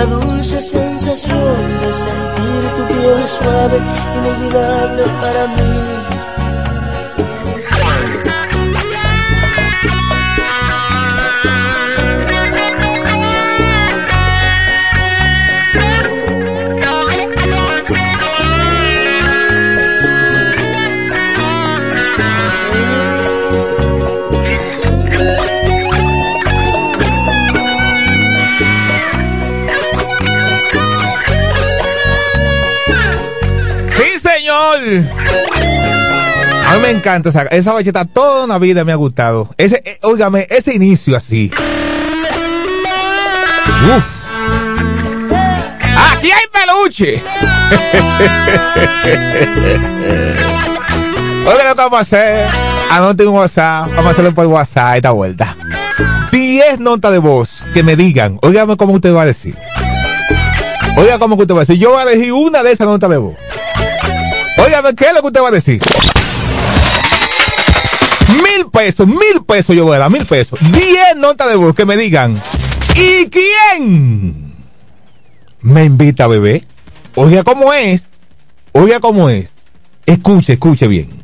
La 0.00 0.06
dulce 0.06 0.62
sensación 0.62 1.80
de 1.82 1.92
sentir 1.92 2.62
tu 2.76 2.86
piel 2.86 3.26
suave, 3.26 3.78
inolvidable 4.16 5.02
para 5.20 5.46
mí. 5.48 6.19
A 34.98 36.74
mí 36.74 36.80
me 36.82 36.90
encanta 36.90 37.28
esa, 37.28 37.42
esa 37.44 37.72
bachata, 37.72 38.04
toda 38.04 38.44
una 38.44 38.58
vida 38.58 38.84
me 38.84 38.92
ha 38.92 38.96
gustado. 38.96 39.48
Ese, 39.56 39.80
eh, 39.84 39.98
óigame, 40.02 40.46
ese 40.50 40.74
inicio 40.74 41.16
así. 41.16 41.50
Uf. 43.96 44.04
Aquí 46.12 46.30
hay 46.30 46.46
peluche. 46.52 47.22
Oiga 51.46 51.64
lo 51.64 51.74
que 51.74 51.82
vamos 51.82 51.98
a 51.98 52.00
hacer. 52.00 52.48
Anoten 52.90 53.28
un 53.28 53.36
WhatsApp. 53.36 53.88
Vamos 53.88 54.06
a 54.06 54.10
hacerlo 54.10 54.34
por 54.34 54.46
WhatsApp 54.46 54.96
esta 54.96 55.10
vuelta. 55.12 55.56
10 56.30 56.80
notas 56.80 57.12
de 57.12 57.18
voz 57.18 57.66
que 57.72 57.82
me 57.82 57.96
digan. 57.96 58.38
Óigame 58.42 58.76
cómo 58.76 58.94
usted 58.94 59.14
va 59.14 59.22
a 59.22 59.26
decir. 59.26 59.56
Oiga 60.96 61.18
cómo 61.18 61.36
usted 61.36 61.54
va 61.54 61.60
a 61.60 61.64
decir. 61.64 61.78
Yo 61.78 61.90
voy 61.90 62.00
a 62.00 62.02
elegir 62.02 62.32
una 62.32 62.62
de 62.62 62.72
esas 62.72 62.86
notas 62.86 63.08
de 63.10 63.16
voz. 63.16 63.36
¿Qué 64.96 65.06
es 65.06 65.14
lo 65.14 65.20
que 65.20 65.26
usted 65.28 65.42
va 65.42 65.48
a 65.48 65.52
decir? 65.52 65.80
Mil 68.28 68.70
pesos, 68.72 69.06
mil 69.06 69.44
pesos 69.46 69.74
yo 69.74 69.84
voy 69.84 69.96
a 69.96 70.00
dar, 70.00 70.10
mil 70.10 70.24
pesos. 70.26 70.58
Diez 70.72 71.16
notas 71.16 71.48
de 71.48 71.56
voz 71.56 71.74
que 71.74 71.84
me 71.84 71.96
digan. 71.96 72.40
¿Y 72.94 73.28
quién 73.28 74.54
me 75.60 75.84
invita 75.84 76.24
a 76.24 76.28
beber? 76.28 76.64
Oiga 77.16 77.42
cómo 77.44 77.72
es. 77.72 78.06
Oiga 78.72 79.00
cómo 79.00 79.28
es. 79.28 79.50
Escuche, 80.06 80.54
escuche 80.54 80.86
bien. 80.86 81.22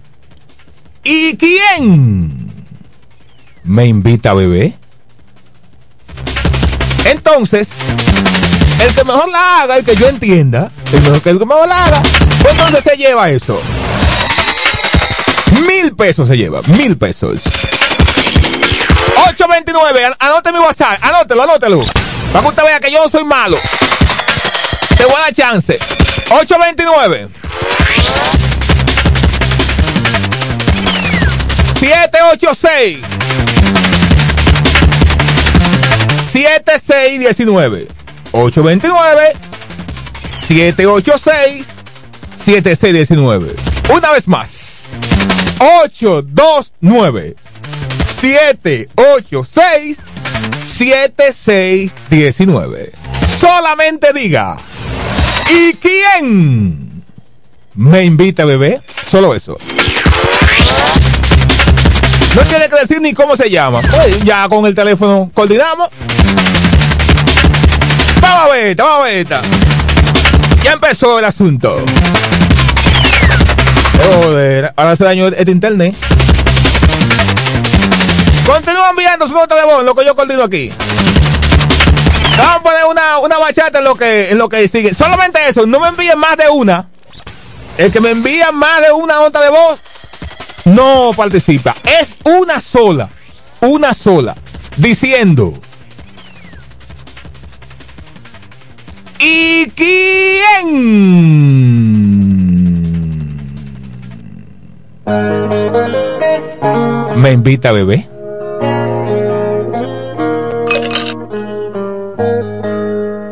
¿Y 1.04 1.36
quién 1.36 2.52
me 3.62 3.86
invita 3.86 4.30
a 4.30 4.34
beber? 4.34 4.74
Entonces, 7.04 7.68
el 8.84 8.92
que 8.94 9.04
mejor 9.04 9.28
la 9.30 9.62
haga, 9.62 9.76
el 9.76 9.84
que 9.84 9.94
yo 9.94 10.08
entienda, 10.08 10.72
el, 10.92 11.00
mejor- 11.02 11.22
el 11.28 11.38
que 11.38 11.46
mejor 11.46 11.68
la 11.68 11.84
haga, 11.84 12.02
entonces 12.50 12.82
se 12.84 12.96
lleva 12.96 13.28
eso. 13.30 13.60
Mil 15.66 15.94
pesos 15.94 16.28
se 16.28 16.36
lleva, 16.36 16.60
mil 16.66 16.96
pesos. 16.98 17.42
829, 19.28 20.04
an- 20.04 20.14
anote 20.18 20.52
mi 20.52 20.58
WhatsApp, 20.58 20.98
anótelo, 21.02 21.42
anótelo. 21.44 21.84
Para 22.32 22.42
que 22.42 22.48
usted 22.48 22.62
vea 22.64 22.80
que 22.80 22.90
yo 22.92 23.02
no 23.02 23.08
soy 23.08 23.24
malo. 23.24 23.58
Te 24.96 25.04
voy 25.04 25.14
a 25.16 25.20
dar 25.20 25.34
chance. 25.34 25.78
829 26.30 27.28
786 31.80 32.98
7619 36.32 37.88
829 38.32 39.32
786 40.36 41.66
7619 42.36 43.56
Una 43.90 44.12
vez 44.12 44.28
más 44.28 44.90
829 45.58 47.34
786 48.06 49.98
7619 50.62 52.92
Solamente 53.24 54.12
diga 54.12 54.56
¿Y 55.50 55.74
quién 55.74 57.04
me 57.74 58.04
invita 58.04 58.42
a 58.42 58.46
beber? 58.46 58.82
Solo 59.06 59.34
eso. 59.34 59.56
No 62.34 62.42
tiene 62.42 62.68
que 62.68 62.76
decir 62.76 63.00
ni 63.00 63.14
cómo 63.14 63.36
se 63.36 63.48
llama. 63.48 63.80
Pues 63.80 64.22
ya 64.24 64.48
con 64.48 64.66
el 64.66 64.74
teléfono 64.74 65.30
coordinamos. 65.32 65.88
Vamos 68.20 68.40
a 68.40 68.48
ver, 68.52 68.76
vamos 68.76 68.98
a 68.98 69.02
ver. 69.04 69.26
Ya 70.62 70.72
empezó 70.72 71.18
el 71.18 71.24
asunto. 71.24 71.84
Joder, 74.02 74.72
ahora 74.76 74.96
se 74.96 75.04
dañó 75.04 75.28
este 75.28 75.50
internet. 75.50 75.94
Continúa 78.46 78.90
enviando 78.90 79.26
su 79.26 79.34
nota 79.34 79.56
de 79.56 79.64
voz, 79.64 79.84
lo 79.84 79.94
que 79.94 80.04
yo 80.04 80.14
coordino 80.14 80.44
aquí. 80.44 80.70
Vamos 82.38 82.56
a 82.56 82.62
poner 82.62 82.84
una, 82.90 83.18
una 83.18 83.38
bachata 83.38 83.78
en 83.78 83.84
lo 83.84 83.94
que 83.94 84.30
en 84.30 84.38
lo 84.38 84.48
que 84.48 84.68
sigue. 84.68 84.94
Solamente 84.94 85.38
eso, 85.48 85.66
no 85.66 85.80
me 85.80 85.88
envíen 85.88 86.18
más 86.18 86.36
de 86.36 86.48
una. 86.48 86.88
El 87.78 87.90
que 87.90 88.00
me 88.00 88.10
envía 88.10 88.52
más 88.52 88.80
de 88.80 88.92
una 88.92 89.16
nota 89.16 89.40
de 89.40 89.50
voz 89.50 89.80
no 90.64 91.12
participa. 91.16 91.74
Es 92.00 92.16
una 92.24 92.60
sola. 92.60 93.08
Una 93.60 93.94
sola. 93.94 94.36
Diciendo. 94.76 95.54
¿Y 99.18 99.70
quién? 99.70 100.66
Me 107.16 107.32
invita 107.32 107.72
bebé. 107.72 108.06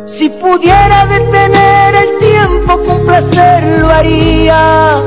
Si 0.06 0.28
pudiera 0.28 1.06
detener 1.06 1.94
el 1.96 2.18
tiempo 2.18 2.80
con 2.86 3.04
placer 3.06 3.80
lo 3.80 3.88
haría. 3.88 5.02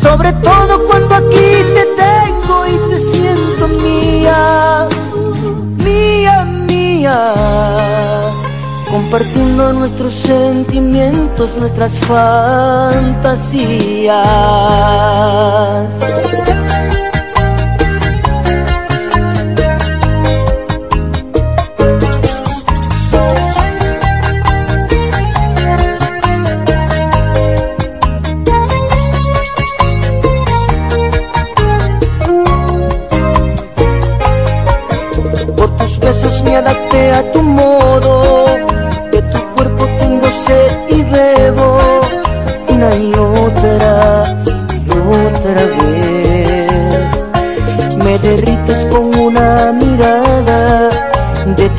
Sobre 0.00 0.32
todo 0.34 0.86
cuando 0.86 1.14
aquí 1.14 1.64
te 1.74 1.86
tengo 1.96 2.66
y 2.66 2.90
te 2.90 2.98
siento 2.98 3.68
mía, 3.68 4.86
mía, 5.78 6.44
mía. 6.44 8.23
Compartiendo 8.94 9.72
nuestros 9.72 10.12
sentimientos, 10.12 11.50
nuestras 11.58 11.98
fantasías. 11.98 13.34
Por 35.56 35.76
tus 35.78 35.98
besos 35.98 36.42
me 36.44 36.56
adapté 36.58 37.12
a 37.12 37.32
tu 37.32 37.42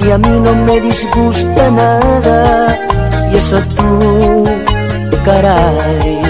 ti 0.06 0.12
a 0.12 0.18
mí 0.20 0.40
no 0.40 0.54
me 0.68 0.80
disgusta 0.82 1.72
nada 1.72 2.78
y 3.32 3.38
eso 3.38 3.58
tú, 3.76 4.44
caray, 5.24 6.22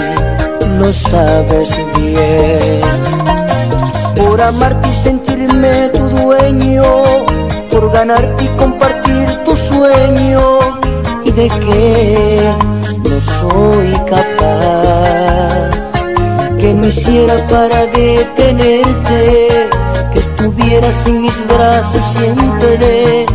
lo 0.78 0.92
sabes 0.92 1.70
bien. 1.96 2.80
Por 4.16 4.40
amarte 4.40 4.88
y 4.88 4.94
sentirme 4.94 5.90
tu 5.90 6.08
dueño, 6.08 6.84
por 7.70 7.92
ganarte 7.92 8.44
y 8.44 8.48
compartir 8.62 9.26
tu 9.44 9.54
sueño, 9.56 10.40
y 11.24 11.30
de 11.32 11.48
que 11.48 12.50
no 13.08 13.20
soy 13.38 13.90
capaz, 14.14 15.76
que 16.58 16.72
no 16.72 16.86
hiciera 16.86 17.36
para 17.46 17.80
detenerte, 17.86 19.68
que 20.14 20.20
estuvieras 20.20 21.06
en 21.06 21.22
mis 21.22 21.46
brazos 21.46 22.04
siempre, 22.16 23.26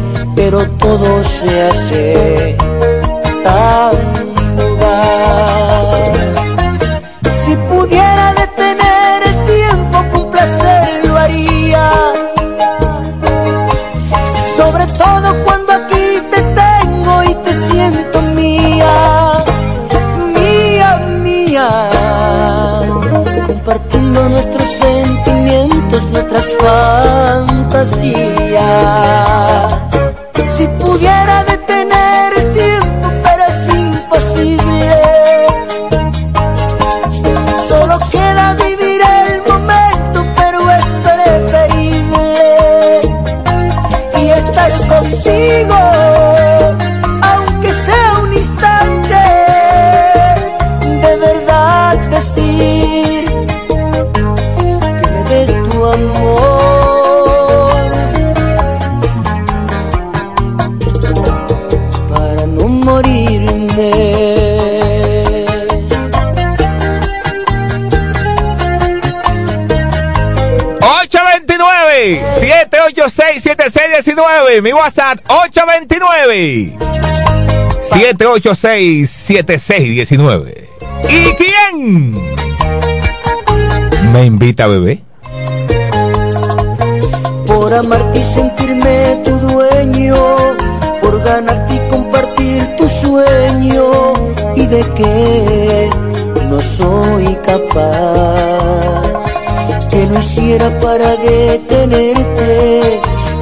pero 0.43 0.67
todo 0.79 1.23
se 1.23 1.61
hace 1.61 2.57
tan 3.43 3.93
fugaz. 4.57 5.51
829-786-7619. 74.52 74.62
Mi 74.62 74.74
WhatsApp 74.74 75.20
829 75.28 76.76
786-7619. 77.91 80.68
¿Y 81.10 81.34
quién 81.36 82.12
me 84.12 84.26
invita 84.26 84.66
a 84.66 84.68
bebé? 84.68 85.02
por 87.54 87.74
amarte 87.74 88.20
y 88.20 88.24
sentirme 88.24 89.22
tu 89.26 89.32
dueño, 89.39 90.16
por 91.02 91.22
ganarte 91.22 91.76
y 91.76 91.80
compartir 91.89 92.78
tu 92.78 92.88
sueño, 92.88 94.14
y 94.56 94.68
de 94.68 94.80
que 94.95 95.89
no 96.49 96.58
soy 96.60 97.36
capaz, 97.43 99.02
que 99.89 100.08
no 100.12 100.20
hiciera 100.20 100.70
para 100.80 101.18
detenerte, 101.18 103.01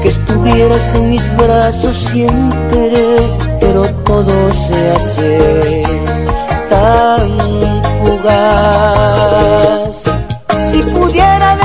estuvieras 0.10 0.96
en 0.96 1.12
mis 1.12 1.38
brazos 1.38 1.96
siempre, 1.96 2.92
pero 3.60 3.86
todo 4.04 4.52
se 4.52 4.92
hace 4.92 5.84
tan 6.70 7.30
fugaz. 8.00 10.04
Si 10.72 10.82
pudiera 10.82 11.56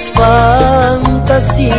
las 0.00 0.10
fantasías. 0.10 1.70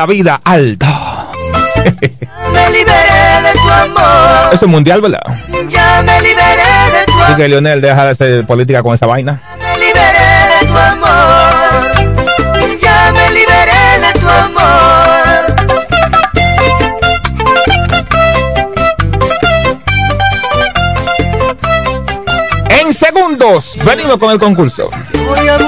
La 0.00 0.06
vida 0.06 0.40
alto. 0.42 0.86
Me 2.54 2.70
liberé 2.70 3.42
de 3.42 3.52
tu 3.52 3.70
amor. 3.70 4.54
Eso 4.54 4.64
es 4.64 4.70
mundial, 4.70 5.02
¿verdad? 5.02 5.20
Ya 5.68 6.02
me 6.02 6.18
liberé 6.22 6.62
de 6.98 7.04
tu 7.04 7.12
amor. 7.12 7.36
que 7.36 7.48
Lionel 7.48 7.82
deja 7.82 8.04
de 8.06 8.10
hacer 8.12 8.46
política 8.46 8.82
con 8.82 8.94
esa 8.94 9.04
vaina. 9.04 9.38
Me 9.60 9.78
liberé 9.78 10.30
de 10.58 10.66
tu 10.66 10.78
amor. 10.78 11.50
Ya 12.80 13.12
me 13.12 13.30
liberé 13.32 13.98
de 14.00 14.12
tu 14.18 14.26
amor. 14.26 14.80
En 22.70 22.94
segundos, 22.94 23.78
venimos 23.84 24.16
con 24.16 24.30
el 24.30 24.38
concurso. 24.38 24.88
Voy 25.12 25.46
a 25.46 25.58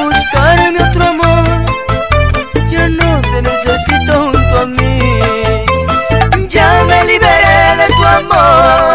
amor. 8.31 8.91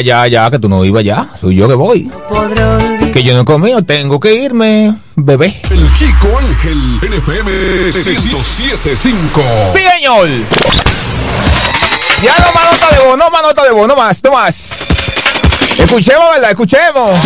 Ya, 0.00 0.26
ya, 0.26 0.26
ya, 0.28 0.50
que 0.50 0.58
tú 0.58 0.66
no 0.66 0.82
ibas 0.82 1.04
ya. 1.04 1.26
Soy 1.38 1.56
yo 1.56 1.68
que 1.68 1.74
voy. 1.74 2.10
Que 3.12 3.22
yo 3.22 3.34
no 3.34 3.42
he 3.42 3.44
comido, 3.44 3.82
tengo 3.82 4.18
que 4.18 4.34
irme, 4.34 4.94
bebé. 5.14 5.60
El 5.70 5.92
Chico 5.92 6.28
Ángel 6.38 6.98
NFM 7.02 7.50
1075. 7.84 9.42
¡Sí, 9.74 9.80
señor! 9.82 10.28
Ya 12.22 12.32
no 12.38 12.52
más 12.54 12.72
nota 12.72 12.96
de 12.96 13.04
voz, 13.04 13.18
no 13.18 13.30
más 13.30 13.42
nota 13.42 13.62
de 13.62 13.70
voz, 13.72 13.88
no 13.88 13.96
más, 13.96 14.24
no 14.24 14.32
más. 14.32 14.86
Escuchemos, 15.76 16.24
¿verdad? 16.34 16.50
Escuchemos. 16.50 17.20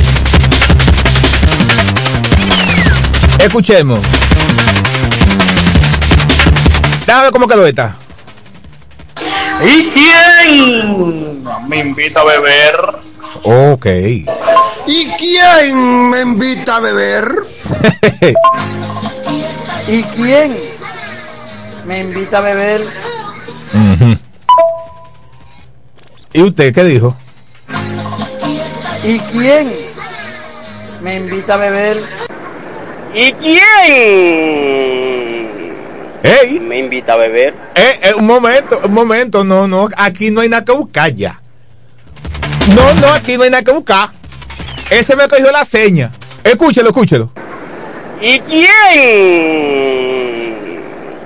Escuchemos. 3.39 4.01
Déjame 7.07 7.23
ver 7.23 7.33
cómo 7.33 7.47
quedó 7.47 7.67
esta. 7.67 7.95
¿Y 9.65 9.91
quién 9.91 11.34
me 11.69 11.79
invita 11.79 12.21
a 12.21 12.25
beber? 12.25 12.77
Ok. 13.43 13.87
¿Y 14.87 15.07
quién 15.19 16.11
me 16.11 16.21
invita 16.21 16.77
a 16.77 16.81
beber? 16.81 17.25
¿Y 19.89 20.03
quién 20.03 20.57
me 21.87 22.01
invita 22.01 22.39
a 22.39 22.41
beber? 22.43 22.83
¿Y 26.33 26.43
usted 26.43 26.75
qué 26.75 26.85
dijo? 26.85 27.17
¿Y 29.05 29.19
quién 29.21 29.73
me 31.03 31.17
invita 31.17 31.55
a 31.55 31.59
beber? 31.59 31.99
¿Y 33.15 33.33
quién 33.33 33.61
¡Ey! 36.25 36.59
me 36.61 36.79
invita 36.79 37.13
a 37.13 37.17
beber? 37.19 37.55
Eh, 37.75 38.01
eh, 38.03 38.15
un 38.15 38.27
momento, 38.27 38.81
un 38.85 38.95
momento, 38.95 39.45
no, 39.45 39.69
no, 39.69 39.89
aquí 39.97 40.31
no 40.31 40.41
hay 40.41 40.49
nada 40.49 40.65
que 40.65 40.73
buscar 40.73 41.13
ya. 41.13 41.41
No, 42.75 42.95
no, 42.95 43.13
aquí 43.13 43.37
no 43.37 43.43
hay 43.45 43.51
nada 43.51 43.63
que 43.63 43.73
buscar. 43.73 44.11
Ese 44.91 45.15
me 45.17 45.29
cogió 45.29 45.51
la 45.51 45.65
seña. 45.65 46.11
Escúchelo, 46.43 46.89
escúchelo. 46.89 47.31
¿Y 48.21 48.39
quién 48.41 48.71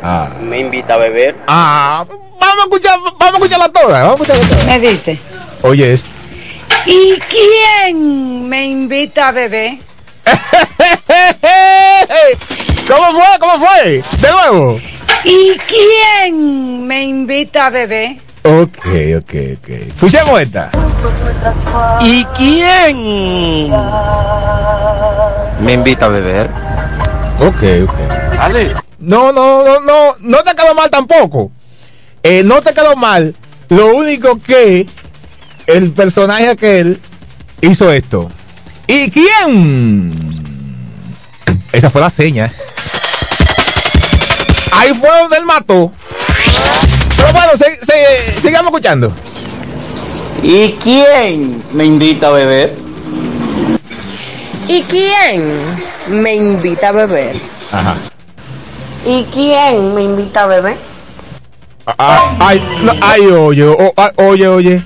Ah, 0.02 0.30
me 0.40 0.60
invita 0.60 0.94
a 0.94 0.98
beber? 0.98 1.36
ah, 1.48 2.04
vamos 2.40 2.58
a 2.60 2.62
escuchar, 2.64 2.98
vamos 3.18 3.34
a 3.34 3.36
escucharla 3.36 3.68
toda, 3.68 4.04
vamos 4.04 4.20
a 4.20 4.22
escucharla 4.32 4.48
toda. 4.56 4.64
Me 4.66 4.78
dice, 4.78 5.18
Oye, 5.62 5.94
eso. 5.94 6.04
¿y 6.86 7.18
quién 7.28 8.48
me 8.48 8.64
invita 8.66 9.28
a 9.28 9.32
beber? 9.32 9.78
¿Cómo 12.86 13.12
fue? 13.12 13.38
¿Cómo 13.40 13.66
fue? 13.66 14.02
De 14.20 14.30
nuevo. 14.30 14.80
¿Y 15.24 15.56
quién 15.66 16.86
me 16.86 17.02
invita 17.02 17.66
a 17.66 17.70
beber? 17.70 18.16
Ok, 18.48 18.78
ok, 19.18 19.34
ok. 19.58 19.68
Escuchemos 19.68 20.40
esta. 20.40 20.70
¿Y 22.00 22.24
quién 22.24 23.68
me 25.60 25.74
invita 25.74 26.06
a 26.06 26.08
beber? 26.08 26.48
Ok, 27.40 27.62
ok. 27.86 27.98
Dale. 28.38 28.74
No, 29.00 29.32
no, 29.32 29.62
no, 29.64 29.80
no, 29.80 30.16
no 30.20 30.38
te 30.38 30.54
quedó 30.54 30.74
mal 30.74 30.88
tampoco. 30.88 31.52
Eh, 32.22 32.42
no 32.42 32.62
te 32.62 32.72
quedó 32.72 32.96
mal. 32.96 33.36
Lo 33.68 33.94
único 33.94 34.40
que 34.40 34.86
el 35.66 35.92
personaje 35.92 36.48
aquel 36.48 36.98
hizo 37.60 37.92
esto. 37.92 38.30
¿Y 38.86 39.10
quién? 39.10 40.10
Esa 41.70 41.90
fue 41.90 42.00
la 42.00 42.08
seña. 42.08 42.50
Ahí 44.72 44.94
fue 44.94 45.10
donde 45.20 45.36
él 45.36 45.44
mató. 45.44 45.92
Pero 47.18 47.32
bueno, 47.32 47.52
se- 47.56 47.84
se- 47.84 48.40
sigamos 48.40 48.70
escuchando. 48.70 49.12
¿Y 50.42 50.72
quién 50.82 51.62
me 51.72 51.84
invita 51.84 52.28
a 52.28 52.30
beber? 52.30 52.72
¿Y 54.68 54.82
quién 54.84 55.76
me 56.08 56.34
invita 56.34 56.88
a 56.88 56.92
beber? 56.92 57.36
Ajá. 57.72 57.96
¿Y 59.04 59.24
quién 59.32 59.94
me 59.94 60.02
invita 60.04 60.44
a 60.44 60.46
beber? 60.46 60.76
Ah, 61.98 62.36
ay, 62.40 62.62
no, 62.82 62.92
ay, 63.00 63.26
oye, 63.26 63.64
o- 63.64 63.92
ay, 63.96 64.10
oye, 64.16 64.48
oye. 64.48 64.82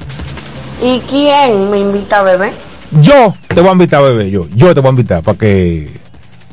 ¿Y 0.80 1.00
quién 1.00 1.70
me 1.70 1.78
invita 1.80 2.20
a 2.20 2.22
beber? 2.22 2.52
Yo 3.00 3.34
te 3.48 3.60
voy 3.60 3.70
a 3.70 3.72
invitar, 3.72 4.02
bebé. 4.02 4.30
Yo, 4.30 4.46
yo 4.54 4.74
te 4.74 4.80
voy 4.80 4.88
a 4.88 4.90
invitar 4.90 5.22
para 5.22 5.36
que, 5.38 5.90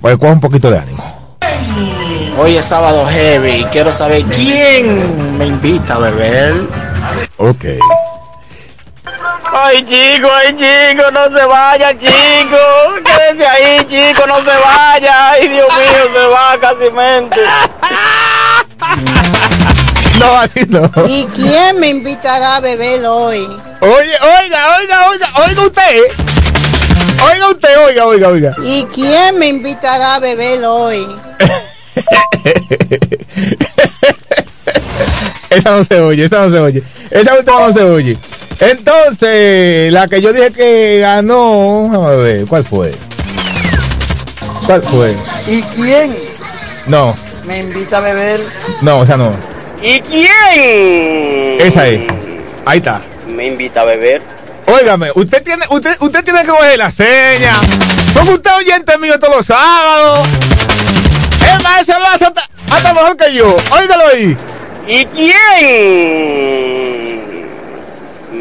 para 0.01 0.15
que 0.15 0.19
coja 0.19 0.31
un 0.33 0.39
poquito 0.39 0.69
de 0.71 0.77
ánimo. 0.79 1.37
Hoy 2.41 2.55
es 2.55 2.67
sábado 2.67 3.05
heavy 3.05 3.51
y 3.51 3.63
quiero 3.65 3.91
saber 3.91 4.23
quién 4.23 5.37
me 5.37 5.47
invita 5.47 5.95
a 5.95 5.99
beber. 5.99 6.53
Ok. 7.35 7.65
Ay, 9.51 9.83
chico, 9.83 10.29
ay, 10.33 10.55
chico, 10.55 11.11
no 11.11 11.37
se 11.37 11.45
vaya, 11.45 11.91
chico. 11.99 12.57
Quédese 13.03 13.45
ahí, 13.45 13.79
chico, 13.89 14.25
no 14.25 14.37
se 14.37 14.57
vaya. 14.57 15.31
Ay, 15.31 15.49
Dios 15.49 15.67
mío, 15.67 16.13
se 16.13 16.27
va 16.27 16.57
casi 16.61 16.91
mente. 16.91 17.41
No, 20.17 20.37
así 20.37 20.61
no. 20.69 20.89
¿Y 21.07 21.25
quién 21.35 21.77
me 21.77 21.89
invitará 21.89 22.55
a 22.55 22.59
beber 22.61 23.05
hoy? 23.05 23.49
Oye, 23.81 24.13
oiga, 24.21 24.77
oiga, 24.77 25.09
oiga, 25.09 25.29
oiga 25.45 25.61
usted. 25.63 26.03
Oiga 27.21 27.49
usted, 27.49 27.85
oiga, 27.85 28.05
oiga, 28.05 28.27
oiga. 28.29 28.55
¿Y 28.63 28.85
quién 28.85 29.37
me 29.37 29.47
invitará 29.47 30.15
a 30.15 30.19
beber 30.19 30.63
hoy? 30.63 31.05
esa 35.49 35.71
no 35.71 35.83
se 35.83 35.99
oye, 36.01 36.25
esa 36.25 36.45
no 36.45 36.51
se 36.51 36.59
oye. 36.59 36.83
Esa 37.09 37.35
última 37.35 37.59
no 37.59 37.73
se 37.73 37.83
oye. 37.83 38.17
Entonces, 38.59 39.91
la 39.93 40.07
que 40.07 40.21
yo 40.21 40.33
dije 40.33 40.51
que 40.51 40.99
ganó, 41.01 41.83
vamos 41.89 42.07
a 42.07 42.15
ver, 42.15 42.45
¿cuál 42.45 42.63
fue? 42.63 42.93
¿Cuál 44.65 44.83
fue? 44.83 45.15
¿Y 45.47 45.61
quién 45.63 46.15
No, 46.85 47.15
me 47.45 47.61
invita 47.61 47.97
a 47.97 48.01
beber? 48.01 48.41
no, 48.81 49.03
esa 49.03 49.17
no. 49.17 49.31
¿Y 49.81 49.99
quién? 50.01 51.57
Esa 51.59 51.87
es. 51.87 52.01
Ahí 52.65 52.77
está. 52.79 53.01
Me 53.27 53.47
invita 53.47 53.81
a 53.81 53.85
beber. 53.85 54.21
Óigame, 54.67 55.09
usted 55.15 55.41
tiene, 55.41 55.63
usted, 55.71 55.95
usted 56.01 56.23
tiene 56.23 56.41
que 56.41 56.47
coger 56.49 56.77
la 56.77 56.91
seña. 56.91 57.53
Porque 58.13 58.31
usted 58.31 58.51
oyente 58.57 58.97
mío 58.97 59.17
todos 59.17 59.37
los 59.37 59.45
sábados. 59.45 60.27
Es 61.55 61.63
más, 61.63 61.81
ese 61.81 61.93
lo 61.99 62.05
hace 62.07 62.25
hasta, 62.25 62.49
hasta 62.69 62.93
mejor 62.93 63.17
que 63.17 63.33
yo. 63.33 63.55
Óigalo 63.71 64.03
ahí. 64.13 64.37
¿Y 64.87 65.05
quién 65.05 65.31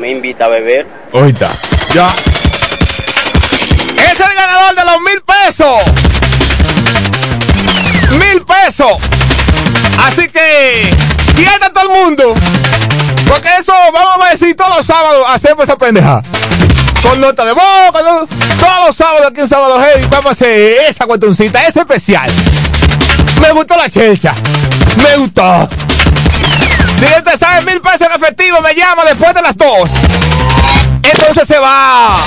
me 0.01 0.11
invita 0.11 0.45
a 0.47 0.49
beber? 0.49 0.87
Ahorita. 1.13 1.51
Ya. 1.95 2.09
Es 4.11 4.21
el 4.21 4.35
ganador 4.35 4.75
de 4.77 4.85
los 4.85 5.01
mil 5.01 5.21
pesos. 5.23 5.83
Mil 8.13 8.43
pesos. 8.45 8.93
Así 10.07 10.29
que, 10.29 10.91
quieta 11.37 11.71
todo 11.73 11.85
el 11.85 11.91
mundo. 12.05 12.35
Porque 13.29 13.49
eso, 13.59 13.73
vamos 13.93 14.27
a 14.27 14.31
decir, 14.31 14.55
todos 14.57 14.77
los 14.77 14.87
sábados 14.87 15.25
hacemos 15.29 15.65
esa 15.65 15.77
pendeja. 15.77 16.23
Con 17.03 17.21
nota 17.21 17.45
de 17.45 17.55
no- 17.55 17.61
todos 17.93 18.87
los 18.87 18.97
sábados 18.97 19.27
aquí 19.31 19.41
en 19.41 19.49
Sábado 19.49 19.79
Heavy 19.81 20.07
vamos 20.11 20.27
a 20.27 20.31
hacer 20.33 20.79
esa 20.89 21.07
cuentoncita, 21.07 21.63
ese 21.67 21.81
especial. 21.81 22.31
Me 23.41 23.53
gustó 23.53 23.77
la 23.77 23.89
chelcha. 23.89 24.35
Me 24.97 25.17
gustó. 25.17 25.69
Si 26.99 27.05
usted 27.05 27.39
sabe 27.39 27.65
mil 27.71 27.81
pesos 27.81 28.03
en 28.03 28.13
efectivo, 28.21 28.61
me 28.61 28.75
llama 28.75 29.05
después 29.05 29.35
de 29.35 29.43
las 29.43 29.57
dos. 29.57 29.91
Entonces 31.03 31.47
se 31.47 31.59
va. 31.59 32.19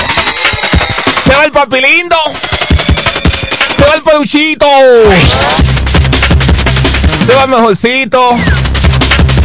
Se 1.26 1.36
va 1.36 1.46
el 1.46 1.52
papilindo. 1.52 2.16
Se 3.78 3.84
va 3.84 3.96
el 3.96 4.02
peluchito. 4.02 4.68
Se 7.28 7.34
va 7.36 7.44
el 7.44 7.50
mejorcito. 7.50 8.36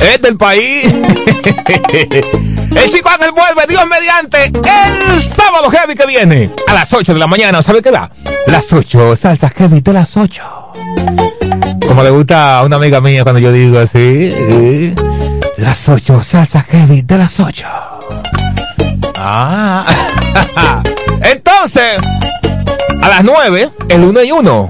Es 0.00 0.22
del 0.22 0.36
país. 0.36 0.86
El 2.82 2.90
chico 2.90 3.08
Ángel 3.08 3.32
vuelve, 3.32 3.66
Dios 3.68 3.82
mediante, 3.86 4.44
el 4.46 5.22
sábado 5.24 5.70
heavy 5.70 5.94
que 5.94 6.06
viene. 6.06 6.50
A 6.68 6.74
las 6.74 6.92
8 6.92 7.14
de 7.14 7.18
la 7.18 7.26
mañana, 7.26 7.62
¿sabe 7.62 7.82
qué 7.82 7.90
va? 7.90 8.10
Las 8.46 8.72
8, 8.72 9.16
salsa 9.16 9.48
heavy 9.50 9.80
de 9.80 9.92
las 9.92 10.16
8. 10.16 10.42
Como 11.86 12.02
le 12.02 12.10
gusta 12.10 12.58
a 12.58 12.64
una 12.64 12.76
amiga 12.76 13.00
mía 13.00 13.22
cuando 13.22 13.40
yo 13.40 13.50
digo 13.52 13.78
así. 13.78 13.98
eh, 13.98 14.94
Las 15.56 15.88
8, 15.88 16.22
salsa 16.22 16.62
heavy 16.62 17.02
de 17.02 17.18
las 17.18 17.40
8. 17.40 17.66
Ah. 19.16 19.84
Entonces, 21.22 21.96
a 23.06 23.08
las 23.08 23.24
9, 23.24 23.70
el 23.88 24.02
1 24.02 24.22
y 24.24 24.32
1. 24.32 24.68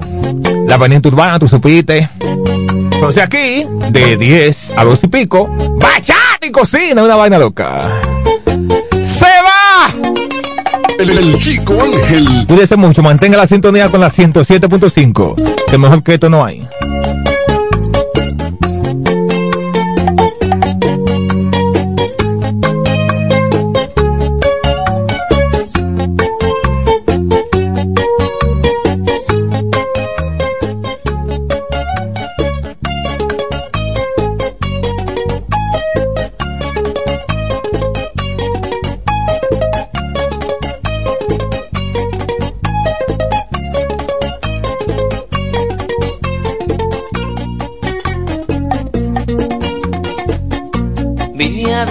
La 0.67 0.77
pendiente 0.77 1.07
urbana, 1.07 1.39
tú 1.39 1.47
supiste. 1.47 2.07
Entonces 2.19 3.23
aquí, 3.23 3.65
de 3.89 4.15
10 4.15 4.73
a 4.77 4.83
2 4.83 5.03
y 5.05 5.07
pico, 5.07 5.49
bachata 5.81 6.45
y 6.45 6.51
cocina, 6.51 7.03
una 7.03 7.15
vaina 7.15 7.39
loca. 7.39 7.89
¡Se 9.03 9.25
va! 9.25 9.91
El, 10.99 11.09
el 11.09 11.37
chico 11.39 11.81
Ángel. 11.81 12.45
Cuídese 12.47 12.75
mucho, 12.75 13.01
mantenga 13.01 13.37
la 13.37 13.47
sintonía 13.47 13.89
con 13.89 14.01
la 14.01 14.07
107.5. 14.07 15.65
Que 15.67 15.77
mejor 15.79 16.03
que 16.03 16.13
esto 16.13 16.29
no 16.29 16.45
hay. 16.45 16.67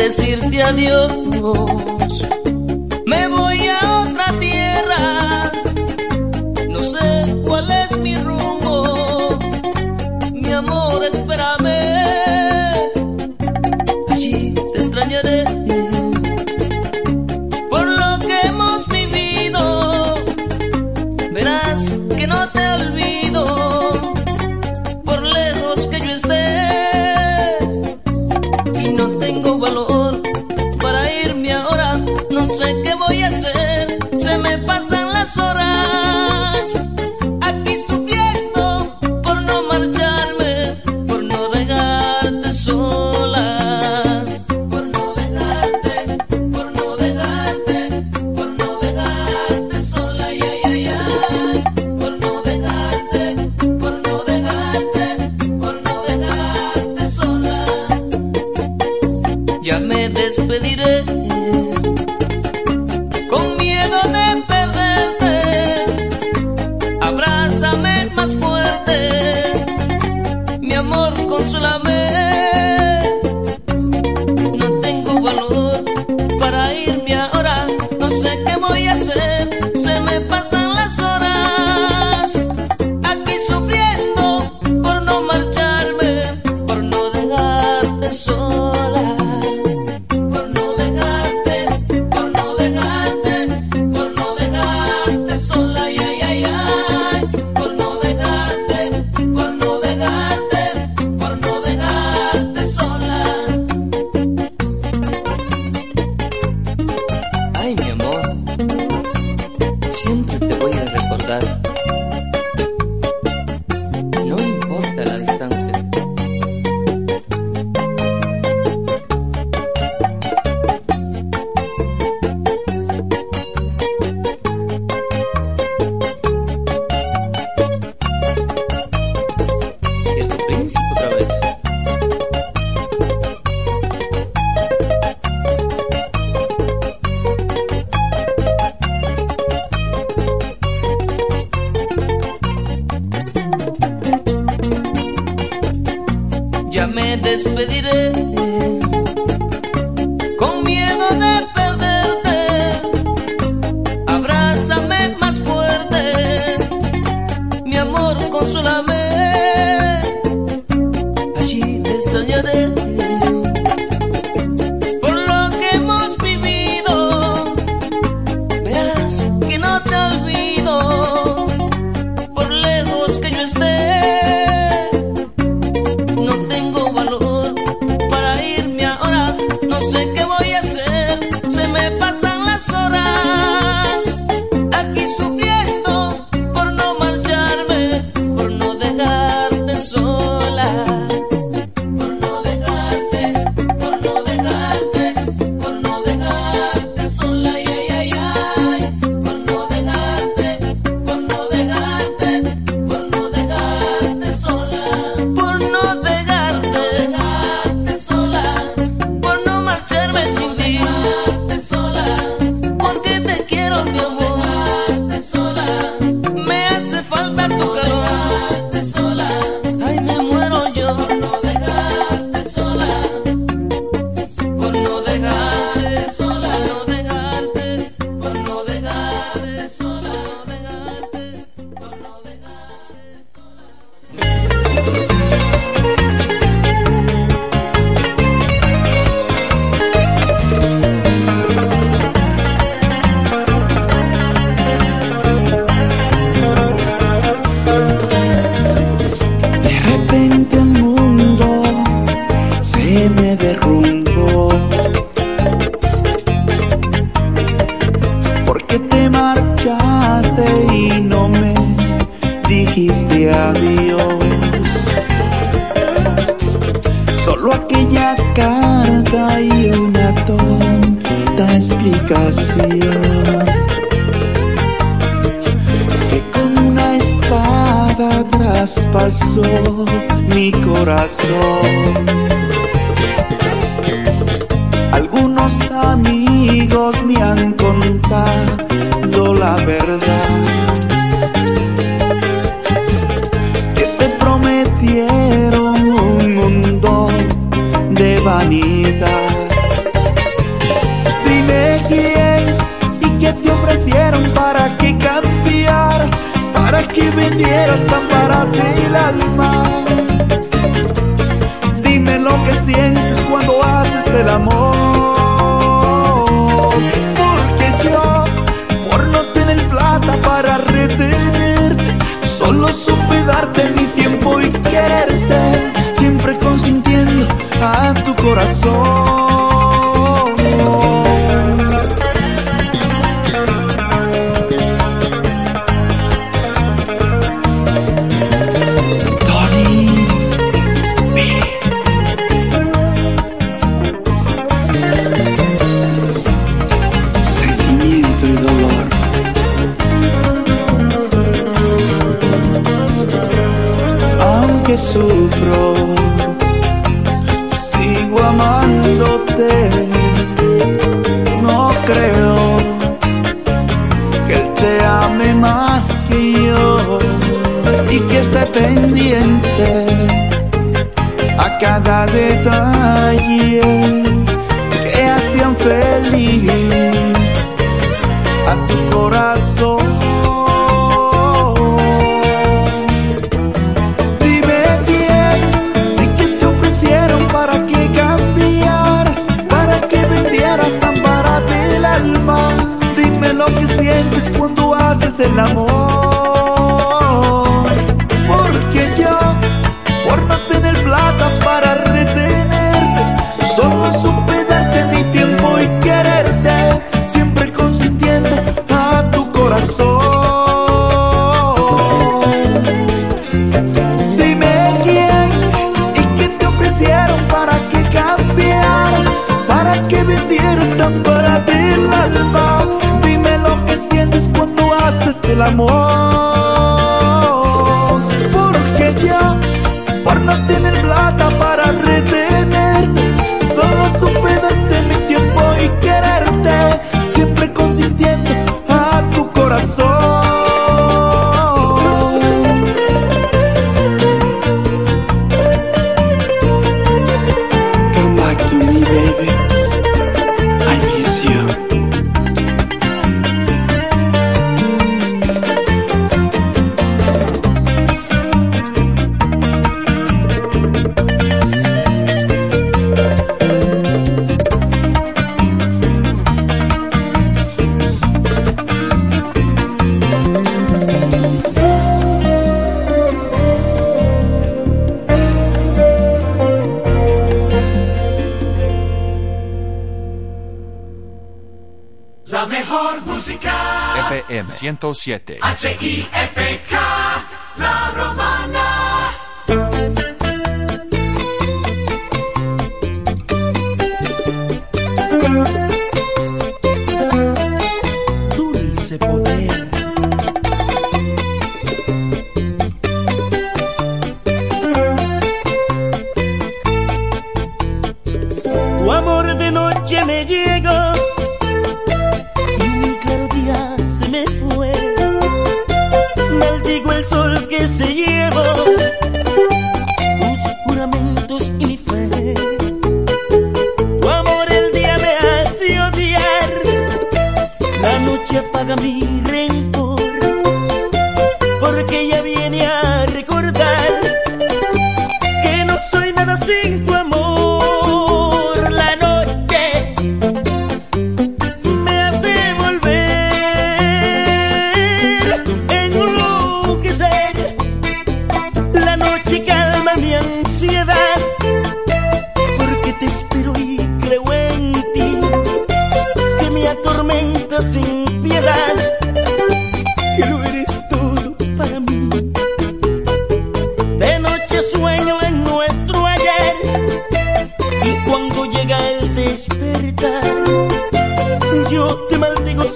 Decirte 0.07 0.63
adiós. 0.63 1.13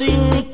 Sin 0.01 0.50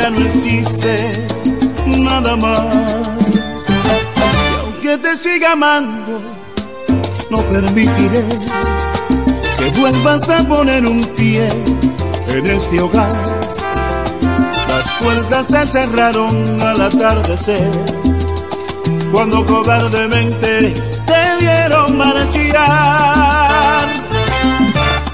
ya 0.00 0.10
no 0.10 0.18
existe 0.18 1.26
nada 1.86 2.36
más. 2.36 2.76
Y 3.68 4.54
aunque 4.62 4.98
te 4.98 5.16
siga 5.16 5.52
amando, 5.52 6.20
no 7.30 7.42
permitiré 7.50 8.24
que 9.58 9.80
vuelvas 9.80 10.28
a 10.30 10.38
poner 10.46 10.86
un 10.86 11.04
pie 11.16 11.46
en 12.28 12.46
este 12.46 12.80
hogar. 12.80 13.12
Las 14.68 14.90
puertas 15.00 15.46
se 15.48 15.66
cerraron 15.66 16.60
al 16.62 16.80
atardecer 16.80 17.70
cuando 19.12 19.44
cobardemente 19.44 20.74
te 21.06 21.36
vieron 21.40 21.96
marchar. 21.96 23.20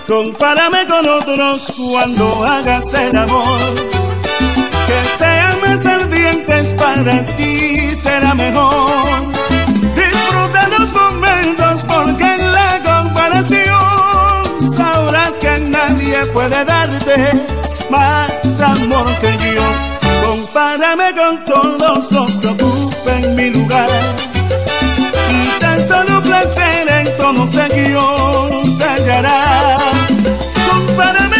Compárame 0.07 0.87
con 0.87 1.09
otros 1.09 1.72
cuando 1.76 2.45
hagas 2.45 2.95
el 2.95 3.16
amor, 3.16 3.74
ardientes 5.85 6.72
para 6.74 7.24
ti 7.37 7.93
será 7.95 8.35
mejor. 8.35 9.33
Disfruta 9.95 10.68
los 10.68 10.93
momentos 10.93 11.85
porque 11.87 12.24
en 12.24 12.53
la 12.53 12.81
comparación 12.83 14.74
sabrás 14.77 15.33
que 15.39 15.59
nadie 15.68 16.24
puede 16.33 16.64
darte 16.64 17.45
más 17.91 18.61
amor 18.61 19.07
que 19.20 19.33
yo. 19.55 19.66
Compárame 20.24 21.14
con 21.14 21.45
todos 21.45 22.12
los 22.12 22.33
que 22.41 22.49
ocupen 22.49 23.35
mi 23.35 23.51
lugar. 23.51 23.89
Y 25.31 25.61
tan 25.61 25.89
solo 25.89 26.22
placer 26.22 26.89
en 26.89 27.16
todos 27.18 27.57
ellos 27.57 28.81
hallarás. 28.81 29.83
Compárame 30.70 31.36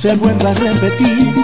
se 0.00 0.14
vuelva 0.14 0.50
a 0.50 0.54
repetir. 0.54 1.34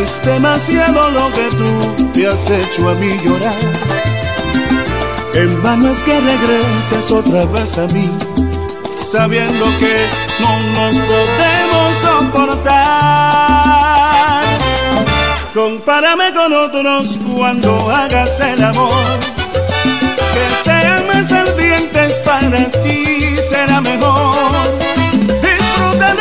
Es 0.00 0.22
demasiado 0.22 1.10
lo 1.10 1.28
que 1.30 1.48
tú 1.56 2.10
te 2.12 2.28
has 2.28 2.48
hecho 2.48 2.88
a 2.90 2.94
mí 2.94 3.16
llorar. 3.24 3.56
En 5.34 5.60
vano 5.60 5.90
es 5.90 6.04
que 6.04 6.20
regreses 6.20 7.10
otra 7.10 7.46
vez 7.46 7.78
a 7.78 7.88
mí, 7.88 8.08
sabiendo 9.10 9.64
que 9.78 9.96
no 10.38 10.60
nos 10.76 10.96
podemos 11.10 11.98
soportar. 12.00 12.84
Compárame 15.52 16.32
con 16.32 16.52
otros 16.52 17.18
cuando 17.34 17.90
hagas 17.90 18.38
el 18.38 18.62
amor, 18.62 19.18
que 20.32 20.46
sean 20.62 21.08
más 21.08 21.32
ardientes 21.32 22.14
para 22.20 22.70
ti 22.70 23.36
será 23.48 23.80
mejor. 23.80 24.52
Disfruta 25.42 26.14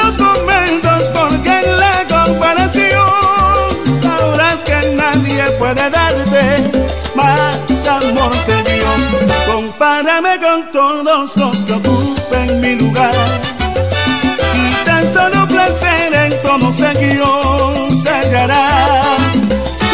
puede 5.73 5.89
darte 5.89 6.71
más 7.15 7.87
amor 7.87 8.31
que 8.45 8.79
yo. 8.79 9.53
Compárame 9.53 10.39
con 10.39 10.71
todos 10.71 11.35
los 11.37 11.57
que 11.65 11.73
ocupen 11.73 12.61
mi 12.61 12.75
lugar 12.75 13.13
y 14.55 14.85
tan 14.85 15.13
solo 15.13 15.47
placer 15.47 16.13
en 16.13 16.41
todos 16.41 16.79
ellos 16.79 18.05
hallarás. 18.05 19.17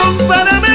Compárame 0.02 0.69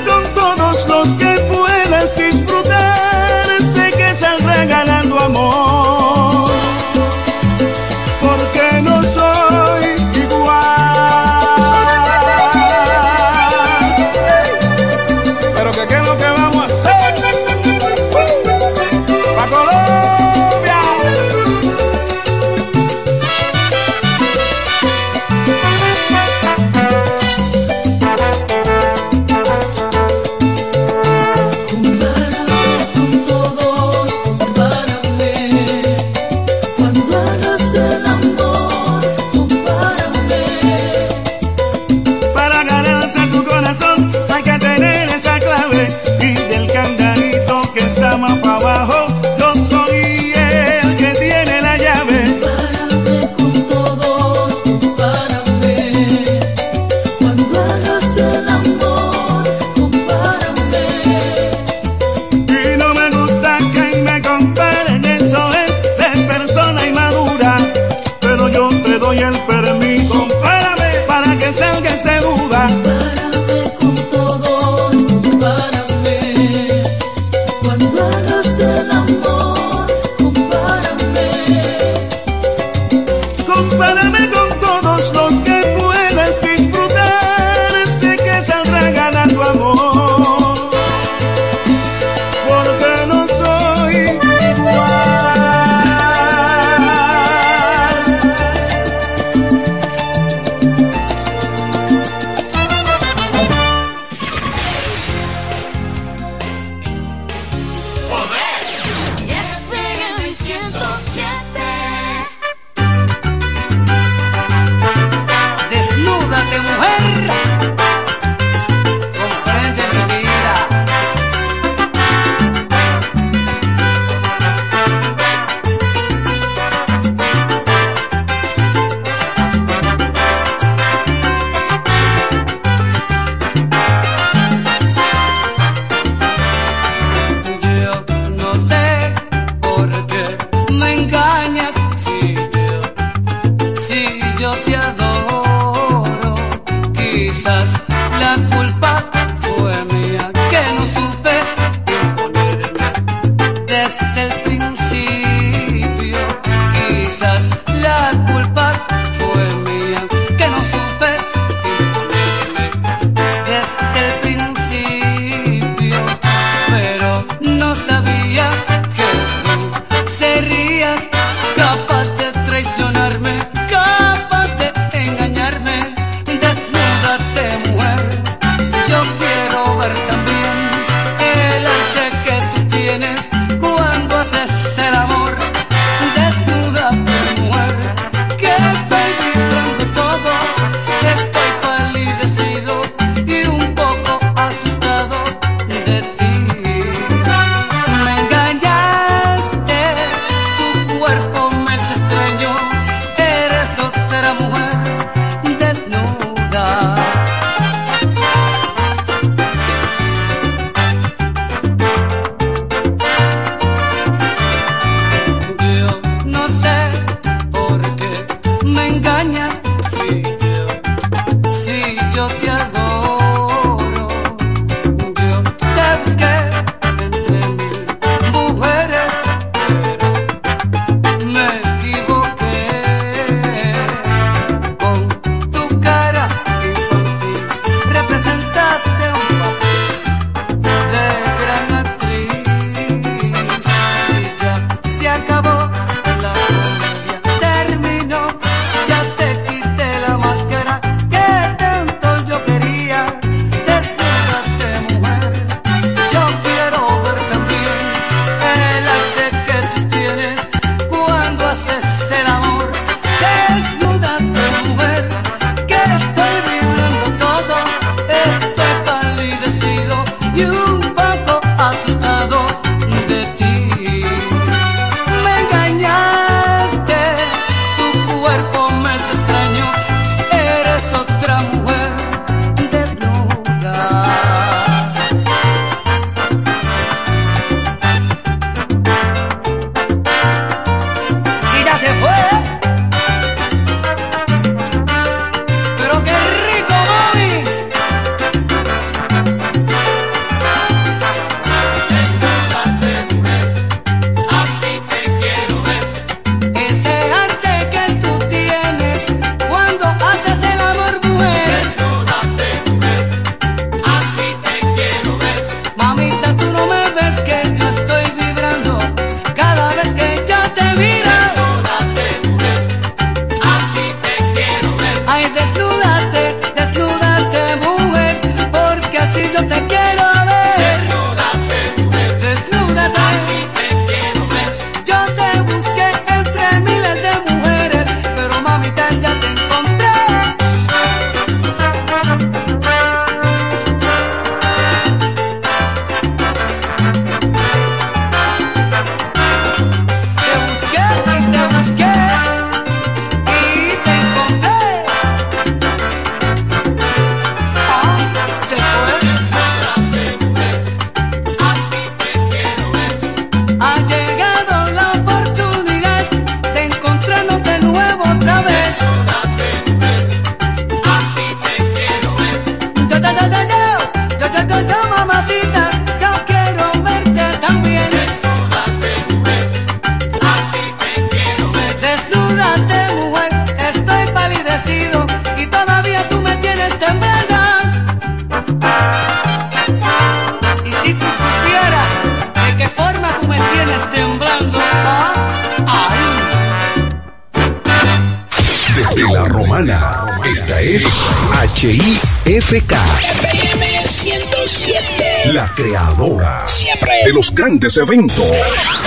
grandes 407.64 407.76
eventos. 407.78 408.83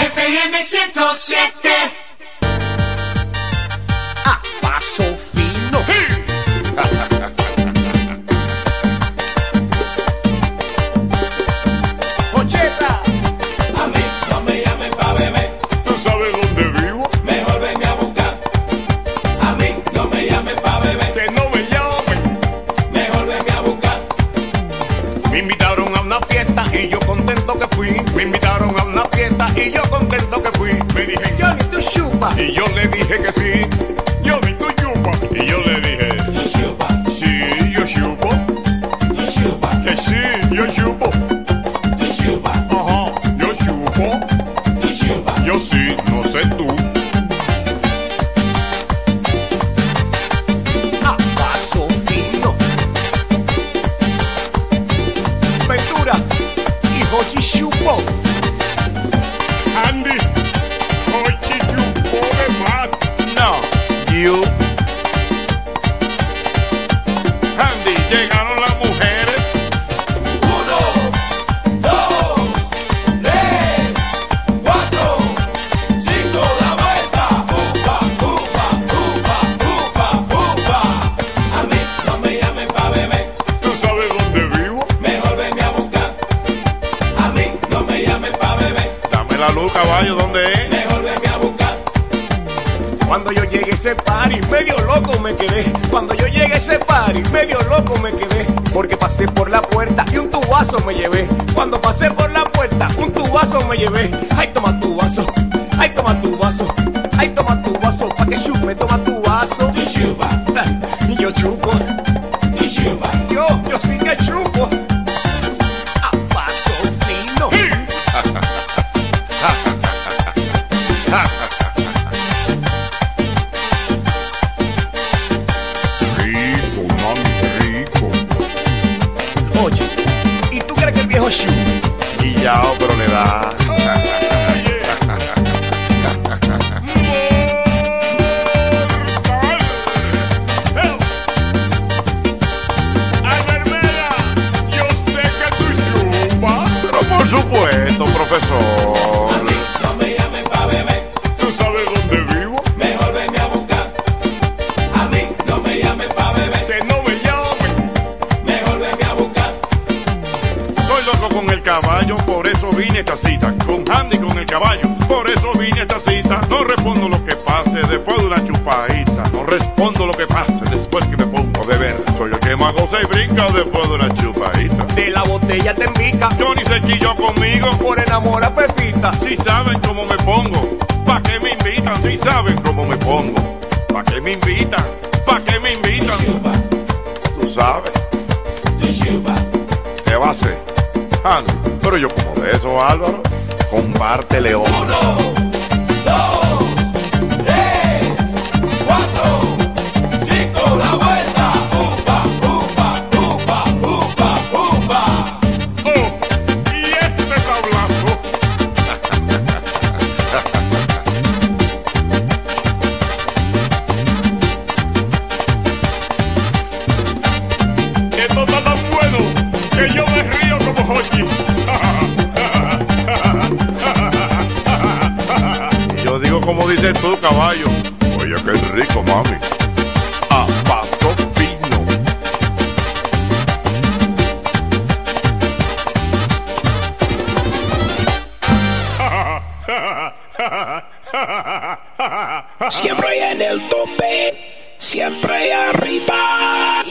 Siempre 242.70 243.32
en 243.32 243.41
el 243.41 243.70
tope, 243.70 244.76
siempre 244.78 245.54
arriba. 245.54 246.84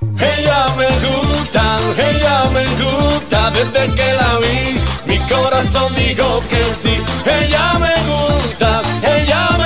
Ella 0.00 0.68
me 0.76 0.86
gusta, 0.86 1.78
ella 1.98 2.44
me 2.52 2.64
gusta, 2.82 3.50
desde 3.50 3.94
que 3.94 4.12
la 4.12 4.38
vi, 4.38 4.80
mi 5.06 5.18
corazón 5.28 5.94
dijo 5.94 6.40
que 6.48 6.62
sí. 6.64 6.94
Ella 7.24 7.74
me 7.78 7.94
gusta, 8.06 8.82
ella 9.02 9.42
me 9.50 9.56
gusta 9.56 9.57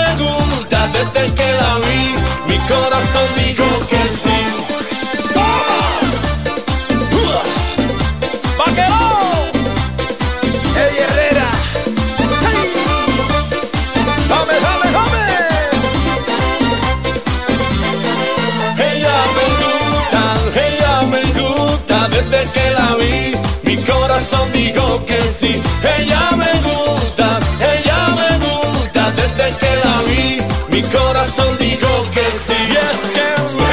que 25.04 25.20
sí. 25.22 25.62
Ella 25.98 26.30
me 26.36 26.52
gusta, 26.68 27.38
ella 27.74 28.08
me 28.20 28.30
gusta. 28.46 29.10
Desde 29.12 29.58
que 29.58 29.76
la 29.84 30.02
vi, 30.08 30.38
mi 30.70 30.82
corazón 30.82 31.56
digo 31.58 31.88
que 32.14 32.26
sí. 32.44 32.58
Y 32.68 32.76
es 32.88 33.00
que 33.14 33.26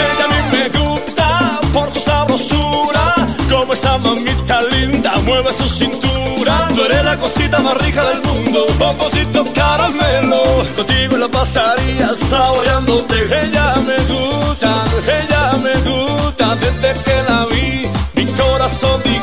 ella 0.06 0.26
a 0.26 0.32
mí 0.34 0.42
me 0.58 0.70
gusta 0.80 1.60
por 1.74 1.94
su 1.94 2.00
sabrosura. 2.02 3.16
Como 3.50 3.74
esa 3.74 3.98
mamita 3.98 4.62
linda 4.72 5.14
mueve 5.26 5.54
su 5.54 5.70
cintura. 5.70 6.68
Tú 6.76 6.84
eres 6.84 7.04
la 7.06 7.18
cosita 7.18 7.60
más 7.60 7.78
rica 7.78 8.04
del 8.06 8.22
mundo. 8.24 8.66
Pomposito 8.78 9.44
caramelo. 9.54 10.42
Contigo 10.76 11.18
la 11.18 11.28
pasaría 11.28 12.10
saboreándote. 12.30 13.16
Ella 13.42 13.76
me 13.88 13.98
gusta, 14.14 14.72
ella 15.08 15.52
me 15.64 15.74
gusta. 15.90 16.56
Desde 16.56 17.04
que 17.04 17.24
la 17.28 17.46
vi, 17.48 17.82
mi 18.16 18.26
corazón 18.34 19.02
digo 19.04 19.19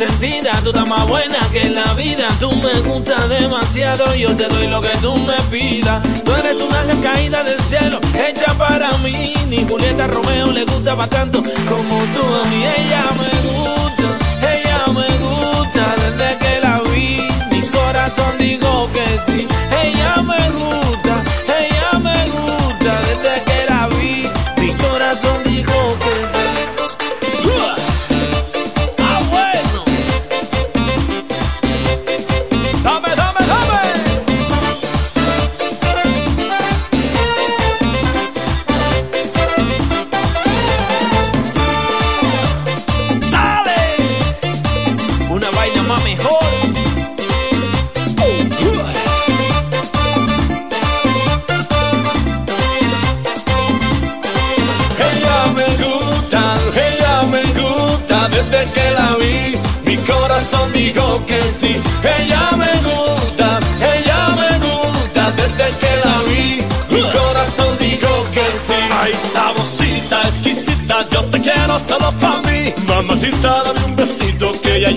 consentida, 0.00 0.52
tú 0.64 0.70
estás 0.70 0.88
más 0.88 1.06
buena 1.08 1.38
que 1.52 1.68
la 1.68 1.92
vida. 1.94 2.26
Tú 2.38 2.50
me 2.50 2.80
gustas 2.88 3.28
demasiado, 3.28 4.14
yo 4.14 4.34
te 4.34 4.48
doy 4.48 4.66
lo 4.66 4.80
que 4.80 4.96
tú 5.02 5.14
me 5.14 5.34
pidas. 5.50 6.02
Tú 6.24 6.32
eres 6.32 6.56
una 6.56 7.02
caída 7.02 7.42
del 7.44 7.60
cielo, 7.60 8.00
hecha 8.14 8.54
para 8.56 8.96
mí. 8.98 9.34
Ni 9.48 9.66
Julieta 9.68 10.06
Romeo 10.06 10.52
le 10.52 10.64
gustaba 10.64 11.06
tanto 11.06 11.42
como 11.42 11.98
tú 12.14 12.22
a 12.44 12.48
mí. 12.48 12.64
Ella 12.64 13.04
me 13.18 13.48
gusta, 13.48 14.08
ella 14.54 14.86
me 14.86 15.18
gusta 15.18 15.94
desde 15.96 16.38
que 16.38 16.60
la 16.60 16.80
vi. 16.92 17.28
Mi 17.50 17.60
corazón 17.68 18.38
dijo 18.38 18.88
que 18.92 19.04
sí. 19.26 19.49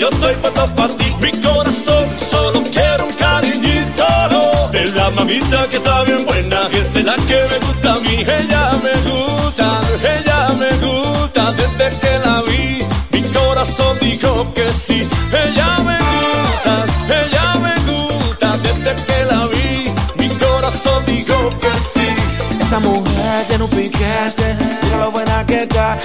yo 0.04 0.10
estoy 0.10 0.36
puesto 0.36 0.76
para 0.76 0.94
ti. 0.98 1.16
Mi 1.22 1.32
corazón 1.42 2.06
solo 2.30 2.62
quiero 2.74 3.06
un 3.06 3.14
cariñito 3.14 4.06
de 4.72 4.86
la 4.92 5.10
mamita 5.12 5.66
que 5.70 5.78
está 5.78 6.04
bien 6.04 6.26
buena, 6.26 6.60
que 6.72 6.80
es 6.80 6.96
la 7.06 7.16
que 7.16 7.40
me 7.50 7.58
gusta 7.66 7.94
a 7.94 8.00
mí. 8.02 8.16
Ella 8.40 8.64
me 8.84 8.94
gusta, 9.10 9.68
ella 10.16 10.40
me 10.60 10.72
gusta 10.86 11.54
desde 11.54 12.00
que 12.02 12.14
la 12.26 12.42
vi. 12.42 12.80
Mi 13.14 13.22
corazón 13.32 13.98
dijo 14.02 14.54
que 14.54 14.68
sí. 14.74 15.08
Ella 15.44 15.70
me 15.88 15.98
gusta, 16.12 16.74
ella 17.22 17.48
me 17.66 17.76
gusta 17.90 18.58
desde 18.58 18.92
que 19.08 19.26
la 19.32 19.48
vi. 19.54 19.86
Mi 20.20 20.28
corazón 20.36 21.06
dijo 21.06 21.38
que 21.62 21.74
sí. 21.94 22.08
Esa 22.62 22.80
mujer 22.80 23.46
tiene 23.48 23.64
un 23.64 23.70
piquete, 23.70 24.58
mira 24.84 24.98
lo 24.98 25.12
buena 25.12 25.46
que 25.46 25.60
está 25.64 25.98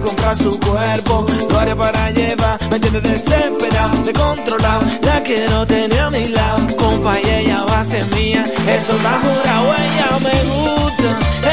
comprar 0.00 0.36
su 0.36 0.58
cuerpo. 0.60 1.26
Lo 1.50 1.58
haré 1.58 1.74
para 1.76 2.10
llevar, 2.10 2.58
me 2.70 2.78
tiene 2.78 3.00
desesperado, 3.00 4.02
descontrolado. 4.02 4.82
La 5.02 5.22
no 5.50 5.66
tenía 5.66 6.06
a 6.06 6.10
mi 6.10 6.24
lado, 6.28 6.76
compa, 6.76 7.18
y 7.20 7.28
ella 7.28 7.64
va 7.64 7.80
a 7.80 7.84
ser 7.84 8.04
mía. 8.14 8.44
Eso 8.44 8.96
está 8.96 9.20
jurado, 9.20 9.74
ella 9.74 10.18
me 10.20 10.44
gusta. 10.50 11.47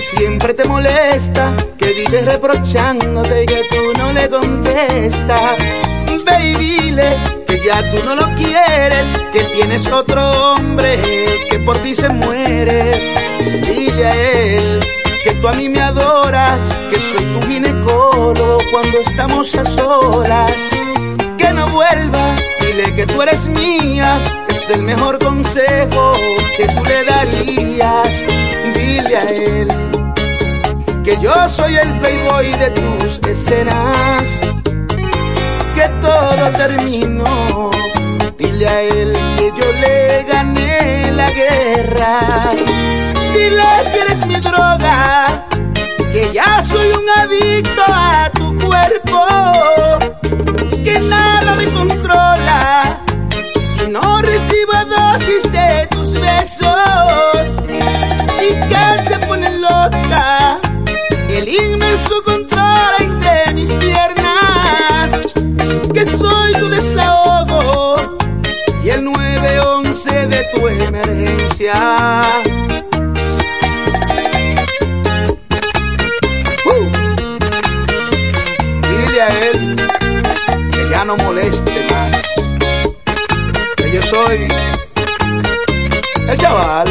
Siempre 0.00 0.54
te 0.54 0.64
molesta, 0.64 1.54
que 1.78 1.86
vives 1.92 2.24
reprochándote 2.24 3.44
y 3.44 3.46
que 3.46 3.62
tú 3.70 3.98
no 3.98 4.12
le 4.12 4.28
contestas. 4.28 5.58
Ve 6.24 6.46
y 6.46 6.54
dile 6.54 7.16
que 7.46 7.60
ya 7.64 7.78
tú 7.90 8.02
no 8.04 8.14
lo 8.14 8.26
quieres, 8.36 9.20
que 9.32 9.40
tienes 9.54 9.86
otro 9.88 10.52
hombre 10.52 10.98
que 11.50 11.58
por 11.60 11.78
ti 11.78 11.94
se 11.94 12.08
muere. 12.08 13.14
Dile 13.66 14.06
a 14.06 14.14
él 14.14 14.80
que 15.24 15.32
tú 15.32 15.48
a 15.48 15.52
mí 15.52 15.68
me 15.68 15.80
adoras, 15.80 16.60
que 16.90 16.98
soy 16.98 17.24
tu 17.24 17.46
ginecólogo 17.46 18.58
cuando 18.70 19.00
estamos 19.00 19.54
a 19.54 19.64
solas. 19.64 20.52
Que 21.36 21.52
no 21.52 21.68
vuelva, 21.68 22.34
dile 22.60 22.94
que 22.94 23.06
tú 23.06 23.22
eres 23.22 23.46
mía, 23.46 24.18
el 24.72 24.82
mejor 24.82 25.18
consejo 25.18 26.12
que 26.56 26.66
tú 26.68 26.84
le 26.84 27.04
darías. 27.04 28.24
Dile 28.74 29.16
a 29.16 29.24
él 29.30 29.68
que 31.02 31.18
yo 31.20 31.32
soy 31.48 31.76
el 31.76 31.98
playboy 31.98 32.52
de 32.52 32.70
tus 32.70 33.20
escenas, 33.28 34.40
que 35.74 35.88
todo 36.00 36.50
terminó. 36.52 37.70
Dile 38.38 38.68
a 38.68 38.82
él 38.82 39.12
que 39.36 39.52
yo 39.56 39.72
le 39.80 40.24
gané 40.24 41.10
la 41.12 41.30
guerra. 41.30 42.20
Dile 43.32 43.64
que 43.90 44.00
eres 44.00 44.26
mi 44.26 44.36
droga, 44.36 45.46
que 46.12 46.30
ya 46.32 46.62
soy 46.62 46.88
un 46.88 47.08
adicto 47.18 47.82
a 47.88 48.30
tu 48.34 48.56
cuerpo, 48.58 49.24
que 50.84 51.00
nada 51.00 51.54
me 51.56 51.64
controla. 51.66 53.00
Si 53.60 53.88
no 53.88 54.19
recibo 54.30 54.72
dosis 54.96 55.42
de 55.50 55.86
tus 55.90 56.12
besos. 56.12 57.44
Y 58.46 58.48
que 58.70 59.08
te 59.08 59.18
ponen 59.26 59.60
loca, 59.60 60.58
el 61.28 61.48
inmenso 61.48 62.22
control 62.24 62.92
entre 63.00 63.54
mis 63.54 63.70
piernas, 63.72 65.08
que 65.92 66.04
soy 66.04 66.52
tu 66.60 66.68
desahogo 66.68 68.18
y 68.84 68.90
el 68.90 69.04
911 69.04 70.26
de 70.26 70.44
tu 70.52 70.68
emergencia. 70.68 71.74
Dile 78.88 79.22
a 79.22 79.28
él 79.48 79.76
que 80.72 80.90
ya 80.90 81.04
no 81.04 81.16
moleste 81.16 81.89
soy 84.02 84.48
el 86.28 86.36
chaval. 86.36 86.88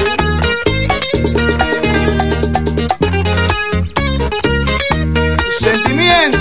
Sentimiento. 5.60 6.40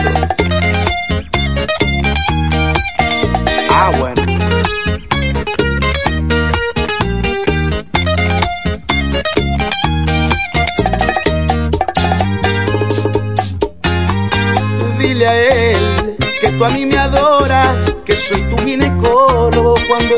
Ah, 3.70 3.90
bueno. 3.98 4.07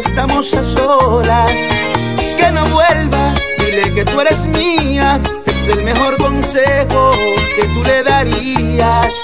Estamos 0.00 0.54
a 0.54 0.64
solas. 0.64 1.52
Que 2.36 2.48
no 2.52 2.64
vuelva, 2.68 3.34
dile 3.58 3.92
que 3.92 4.04
tú 4.04 4.20
eres 4.20 4.46
mía, 4.46 5.20
es 5.46 5.68
el 5.68 5.82
mejor 5.82 6.16
consejo 6.18 7.12
que 7.56 7.62
tú 7.62 7.82
le 7.84 8.02
darías. 8.02 9.22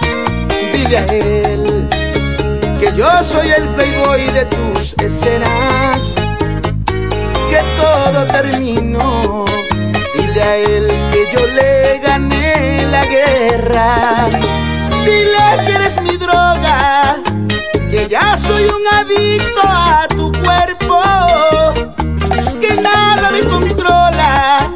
Dile 0.72 0.98
a 0.98 1.04
él 1.06 1.88
que 2.78 2.92
yo 2.94 3.06
soy 3.22 3.48
el 3.48 3.68
playboy 3.70 4.26
de 4.26 4.44
tus 4.44 4.94
escenas, 5.02 6.14
que 7.50 7.60
todo 7.80 8.26
terminó. 8.26 9.44
Dile 10.14 10.42
a 10.42 10.56
él 10.56 10.86
que 11.12 11.26
yo 11.34 11.46
le 11.46 11.98
gané 12.00 12.86
la 12.90 13.04
guerra. 13.06 14.28
Dile 15.04 15.64
que 15.64 15.72
eres 15.72 16.00
mi 16.02 16.16
droga, 16.18 17.16
que 17.90 18.06
ya 18.08 18.36
soy 18.36 18.64
un 18.64 18.86
adicto 18.94 19.60
a 19.64 20.06
tu 20.08 20.15
que 22.60 22.74
nada 22.80 23.30
me 23.30 23.40
controla. 23.46 24.70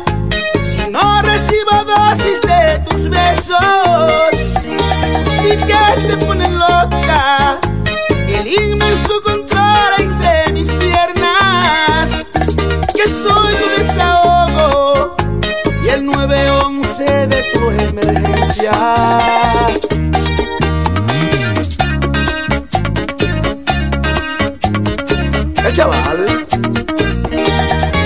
Si 0.62 0.78
no 0.90 1.22
recibo 1.22 1.72
dosis 1.84 2.40
de 2.42 2.78
tus 2.88 3.08
besos 3.08 4.30
y 5.44 5.56
que 5.56 6.06
te 6.06 6.16
ponen 6.24 6.58
loca, 6.58 7.58
el 8.28 8.46
inmenso 8.46 9.22
control 9.22 9.92
entre 9.98 10.52
mis 10.52 10.70
piernas, 10.70 12.24
que 12.94 13.06
soy 13.08 13.54
tu 13.54 13.68
desahogo 13.78 15.16
y 15.84 15.88
el 15.88 16.06
911 16.06 17.26
de 17.28 17.42
tu 17.52 17.70
emergencia. 17.70 19.49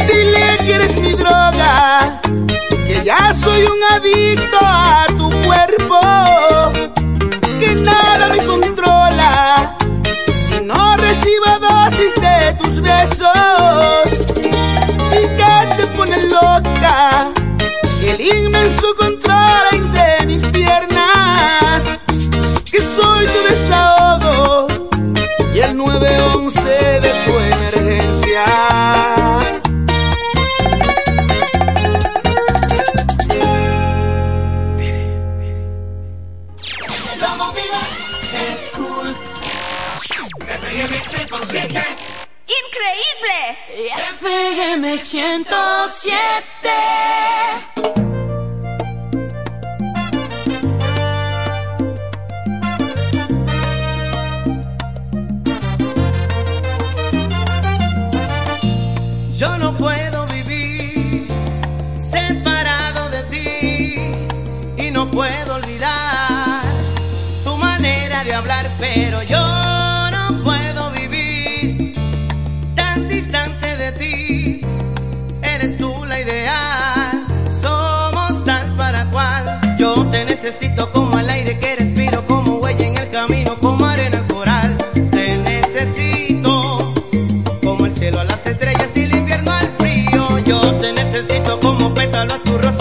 Dile 0.07 0.57
que 0.65 0.75
eres 0.75 0.97
mi 1.01 1.13
droga, 1.15 2.21
que 2.87 3.03
ya 3.05 3.33
soy 3.33 3.65
un 3.65 3.83
adicto 3.91 4.59
a 4.63 5.07
tu 5.19 5.29
cuerpo, 5.43 5.99
que 7.59 7.75
nada 7.83 8.29
me 8.29 8.45
controla. 8.45 9.77
Si 10.39 10.61
no 10.65 10.97
recibo 10.99 11.59
dosis 11.61 12.15
de 12.15 12.55
tus 12.61 12.81
besos 12.81 14.21
y 15.11 15.27
que 15.35 15.77
te 15.77 15.87
ponen 15.97 16.31
loca, 16.31 17.34
necesito 80.45 80.93
como 80.93 81.19
el 81.19 81.31
aire 81.31 81.59
que 81.59 81.75
respiro, 81.75 82.23
como 82.27 82.59
huella 82.59 82.87
en 82.87 82.99
el 82.99 83.09
camino, 83.09 83.57
como 83.61 83.87
arena 83.87 84.19
al 84.19 84.27
coral. 84.27 84.77
Te 85.11 85.39
necesito 85.39 86.93
como 87.62 87.87
el 87.87 87.93
cielo 87.93 88.21
a 88.21 88.25
las 88.25 88.47
estrellas 88.47 88.95
y 88.95 89.05
el 89.05 89.15
invierno 89.15 89.51
al 89.51 89.71
frío. 89.79 90.39
Yo 90.45 90.61
te 90.75 90.93
necesito 90.93 91.59
como 91.61 91.95
pétalo 91.95 92.35
a 92.35 92.39
su 92.39 92.59
rosa, 92.59 92.74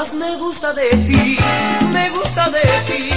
más 0.00 0.14
me 0.14 0.34
gusta 0.38 0.72
de 0.72 0.88
ti, 1.08 1.36
me 1.92 2.08
gusta 2.08 2.48
de 2.48 2.66
ti, 2.88 3.10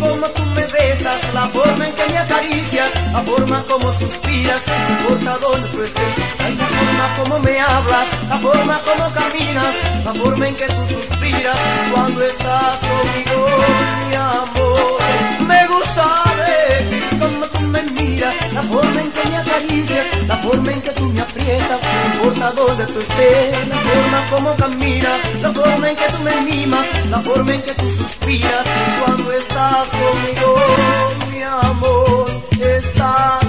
como 0.00 0.26
tú 0.36 0.42
me 0.56 0.64
besas, 0.74 1.34
la 1.34 1.46
forma 1.48 1.86
en 1.86 1.94
que 1.94 2.06
me 2.12 2.18
acaricias, 2.18 3.12
la 3.12 3.20
forma 3.20 3.62
como 3.64 3.92
suspiras, 3.92 4.62
no 4.66 4.94
importa 4.94 5.38
dónde 5.38 5.68
tú 5.68 5.82
estés, 5.82 6.14
la 6.60 6.66
forma 6.76 7.06
como 7.18 7.38
me 7.40 7.60
hablas, 7.60 8.08
la 8.30 8.38
forma 8.38 8.80
como 8.88 9.04
caminas, 9.20 9.74
la 10.02 10.14
forma 10.14 10.48
en 10.48 10.56
que 10.56 10.66
tú 10.66 10.82
suspiras 10.94 11.58
cuando 11.92 12.24
estás 12.24 12.76
conmigo, 12.88 13.46
mi 14.08 14.14
amor, 14.14 14.98
me 15.46 15.66
gusta 15.66 16.06
de 16.40 16.84
ti, 16.90 17.18
como 17.18 17.46
tú 17.48 17.59
la 18.52 18.62
forma 18.62 19.00
en 19.00 19.10
que 19.10 19.28
me 19.30 19.36
acaricias, 19.36 20.28
la 20.28 20.36
forma 20.36 20.72
en 20.72 20.82
que 20.82 20.90
tú 20.90 21.12
me 21.12 21.20
aprietas, 21.20 21.80
no 21.82 22.14
importa 22.14 22.52
dónde 22.52 22.84
tú 22.86 22.98
estés, 22.98 23.68
la 23.68 23.76
forma 23.76 24.26
como 24.30 24.56
caminas, 24.56 25.18
la 25.40 25.52
forma 25.52 25.90
en 25.90 25.96
que 25.96 26.04
tú 26.04 26.18
me 26.22 26.40
mimas, 26.42 26.86
la 27.10 27.18
forma 27.20 27.54
en 27.54 27.62
que 27.62 27.74
tú 27.74 27.90
suspiras 27.90 28.66
cuando 29.02 29.32
estás 29.32 29.86
conmigo, 29.88 30.56
mi 31.32 31.42
amor, 31.42 32.26
estás 32.60 33.39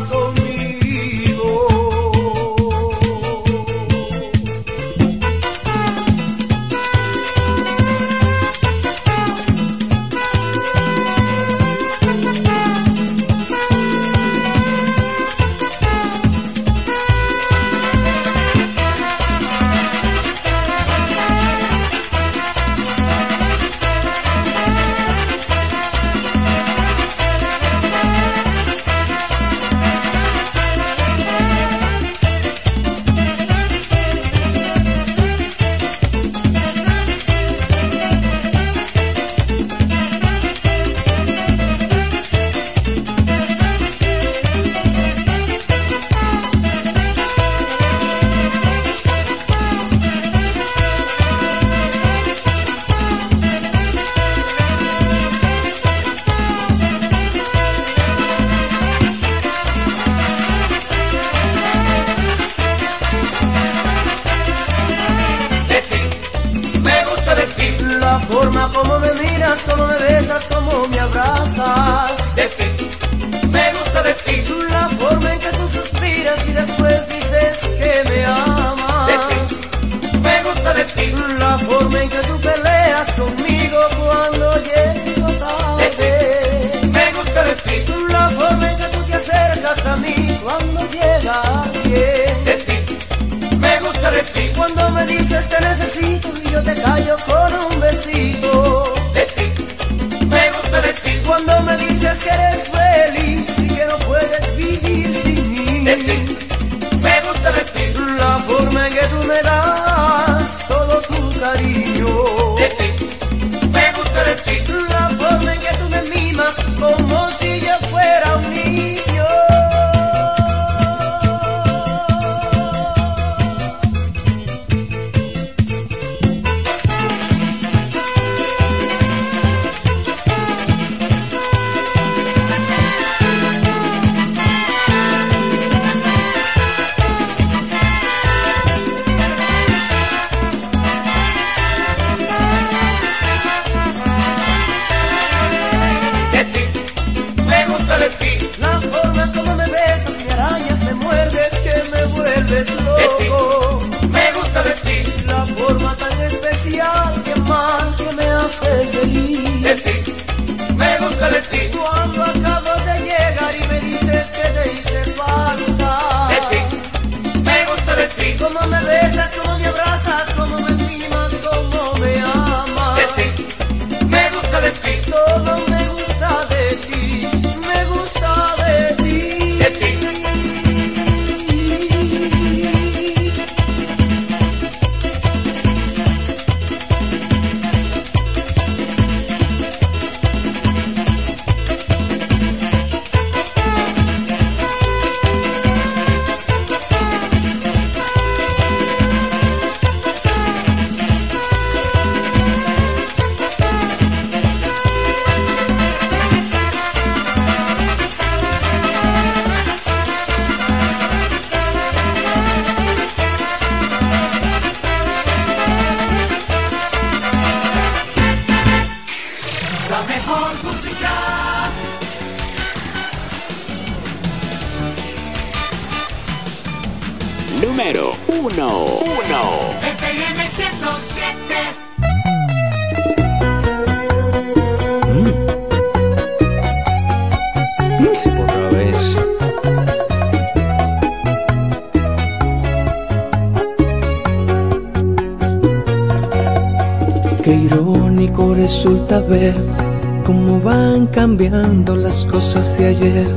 de 252.82 252.88
ayer 252.88 253.28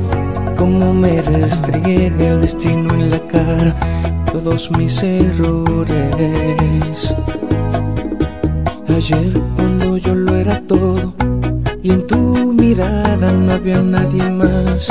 Cómo 0.57 0.93
me 0.93 1.21
restregué 1.21 2.07
el 2.07 2.41
destino 2.41 2.93
en 2.93 3.11
la 3.11 3.19
cara 3.27 3.75
Todos 4.31 4.71
mis 4.77 5.03
errores. 5.03 7.13
Ayer 8.89 9.31
cuando 9.55 9.97
yo 9.97 10.15
lo 10.15 10.35
era 10.35 10.59
todo 10.61 11.13
Y 11.83 11.91
en 11.91 12.07
tu 12.07 12.53
mirada 12.53 13.31
no 13.31 13.53
había 13.53 13.81
nadie 13.81 14.29
más. 14.31 14.89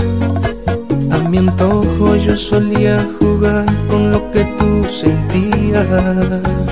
A 1.11 1.29
mi 1.29 1.39
antojo 1.39 2.17
yo 2.17 2.37
solía 2.37 3.07
jugar 3.21 3.67
con 3.89 4.13
lo 4.13 4.31
que 4.31 4.45
tú 4.59 4.85
sentías. 4.85 6.64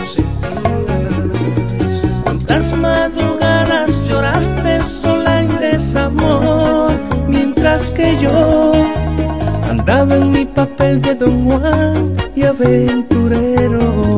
el 10.93 11.01
de 11.01 11.15
Don 11.15 11.49
Juan 11.49 12.15
y 12.35 12.43
aventurero. 12.43 14.17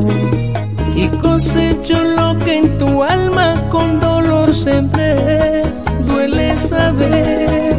Y 0.95 1.07
cosecho 1.19 1.97
lo 2.17 2.37
que 2.39 2.57
en 2.57 2.77
tu 2.77 3.03
alma 3.03 3.55
con 3.69 3.99
dolor 3.99 4.53
sembré. 4.53 5.63
Duele 6.07 6.55
saber 6.55 7.75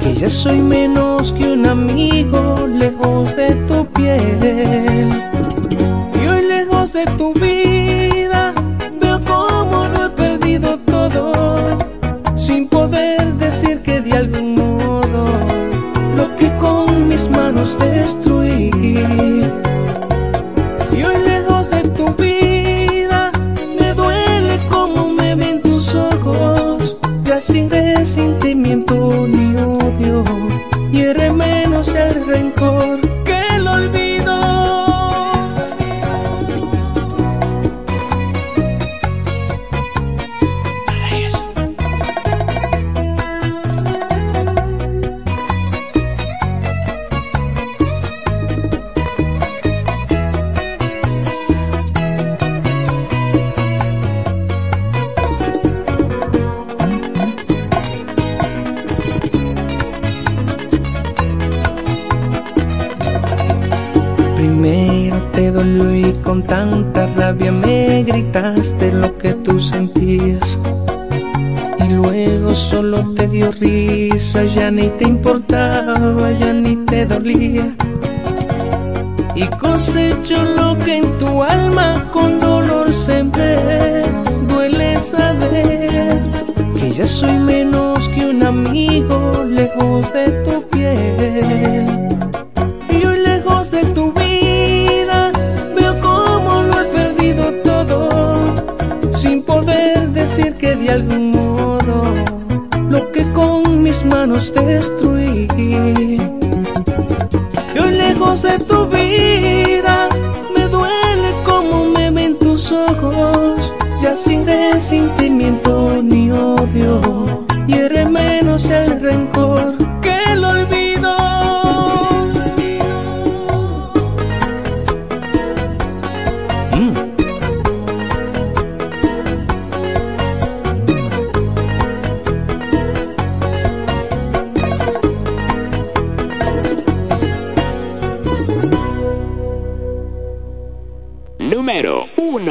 que 0.00 0.14
ya 0.14 0.30
soy 0.30 0.60
menos 0.60 1.32
que 1.32 1.44
un 1.50 1.66
amigo 1.66 2.54
lejos 2.66 3.34
de 3.34 3.48
tu 3.66 3.86
piel. 3.86 5.07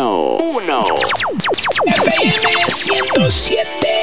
1. 0.07 0.67
FM 1.85 2.69
107. 2.69 3.96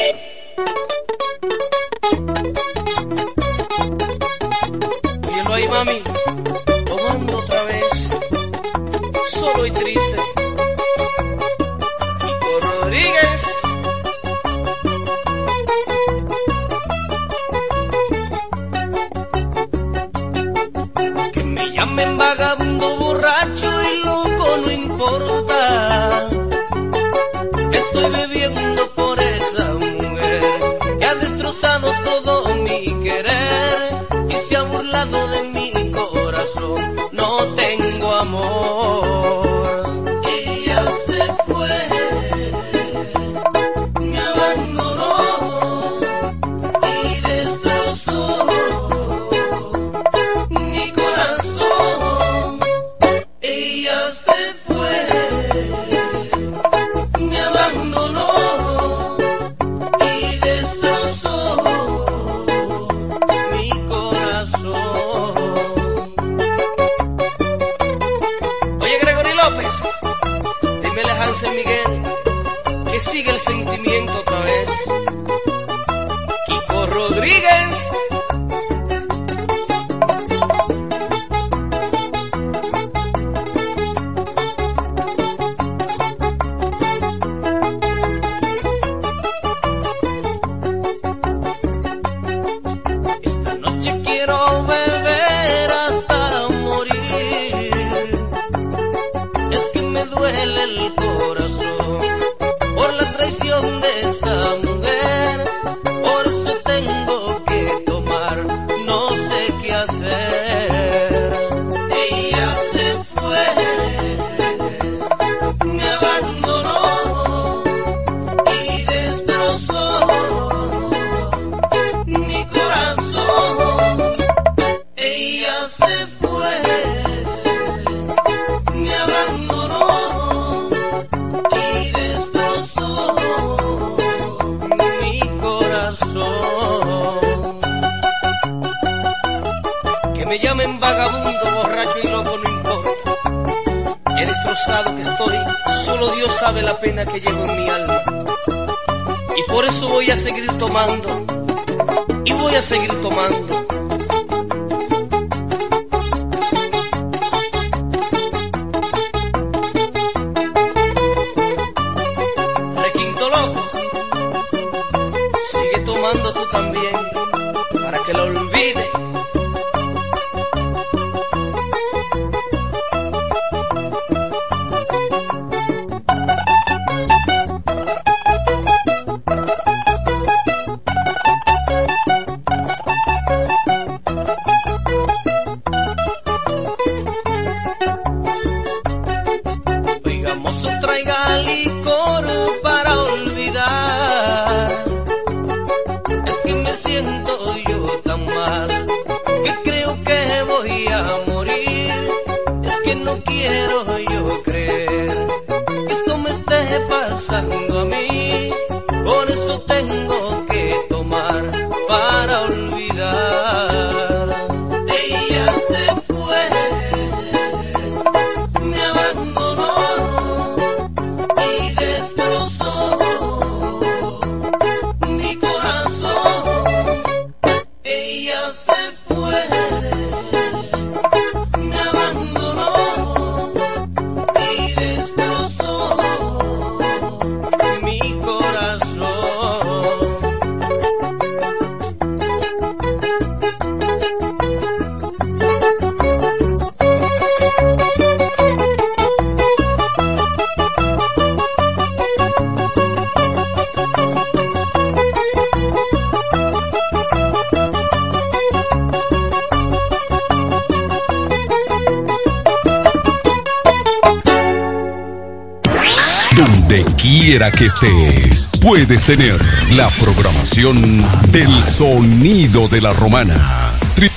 Que 267.50 267.66
estés, 267.66 268.48
puedes 268.60 269.02
tener 269.04 269.34
la 269.72 269.88
programación 269.90 271.04
del 271.30 271.62
sonido 271.62 272.68
de 272.68 272.80
la 272.80 272.92
romana. 272.92 273.72
Tri- 273.96 274.10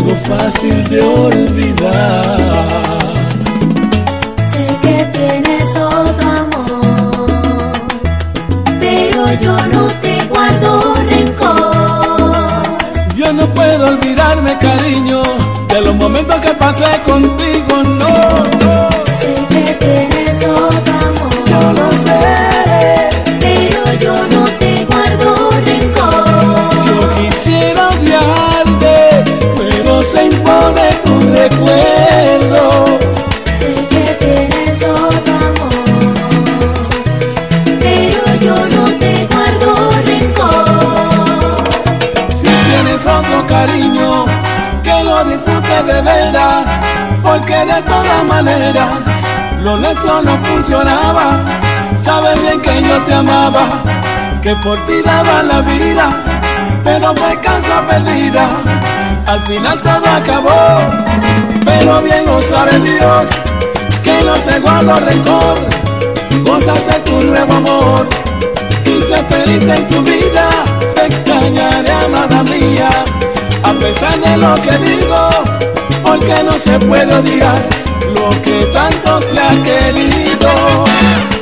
algo 0.06 0.16
fácil 0.26 0.90
de 0.90 1.02
olvidar. 1.02 2.38
Sé 4.52 4.68
que 4.82 5.04
tienes 5.18 5.76
otro 5.78 6.30
amor, 6.30 7.26
pero 8.80 9.26
yo 9.42 9.58
no 9.74 9.88
te 10.02 10.24
guardo 10.26 10.94
rencor. 11.10 12.64
Yo 13.16 13.34
no 13.34 13.48
puedo 13.54 13.88
olvidarme, 13.88 14.58
cariño, 14.60 15.24
de 15.70 15.82
los 15.82 15.96
momentos 15.96 16.36
que 16.38 16.52
pasé 16.54 16.86
contigo, 17.06 17.84
no, 17.84 18.55
porque 47.36 47.54
de 47.54 47.82
todas 47.82 48.24
maneras 48.24 48.94
lo 49.62 49.76
nuestro 49.78 50.22
no 50.22 50.38
funcionaba. 50.38 51.38
Sabes 52.04 52.42
bien 52.42 52.62
que 52.62 52.82
yo 52.82 52.98
te 53.02 53.14
amaba, 53.14 53.68
que 54.42 54.56
por 54.56 54.78
ti 54.86 55.02
daba 55.04 55.44
la 55.44 55.60
vida, 55.62 56.10
pero 56.86 57.14
fue 57.16 57.38
causa 57.42 57.82
perdida. 57.90 58.48
Al 59.28 59.42
final 59.46 59.82
todo 59.82 60.08
acabó, 60.20 60.80
pero 61.66 62.02
bien 62.04 62.26
lo 62.26 62.42
sabe 62.42 62.80
Dios, 62.80 63.26
que 64.04 64.24
no 64.24 64.34
te 64.34 64.60
guardo 64.60 64.96
rencor, 64.96 65.58
gozas 66.46 66.88
de 66.88 67.00
tu 67.00 67.22
nuevo 67.22 67.54
amor, 67.54 68.08
y 68.86 69.02
sé 69.02 69.18
feliz 69.24 69.68
en 69.68 69.88
tu 69.88 70.02
vida, 70.04 70.48
te 70.96 71.06
extrañaré 71.08 71.92
amada 72.06 72.44
mía, 72.44 72.90
a 73.64 73.74
pesar 73.74 74.16
de 74.20 74.38
lo 74.38 74.56
que 74.62 74.78
digo, 74.78 75.75
porque 76.06 76.44
no 76.44 76.54
se 76.54 76.80
puede 76.80 77.14
odiar 77.14 77.62
lo 78.16 78.30
que 78.42 78.66
tanto 78.72 79.22
se 79.22 79.40
ha 79.40 79.50
querido. 79.64 81.35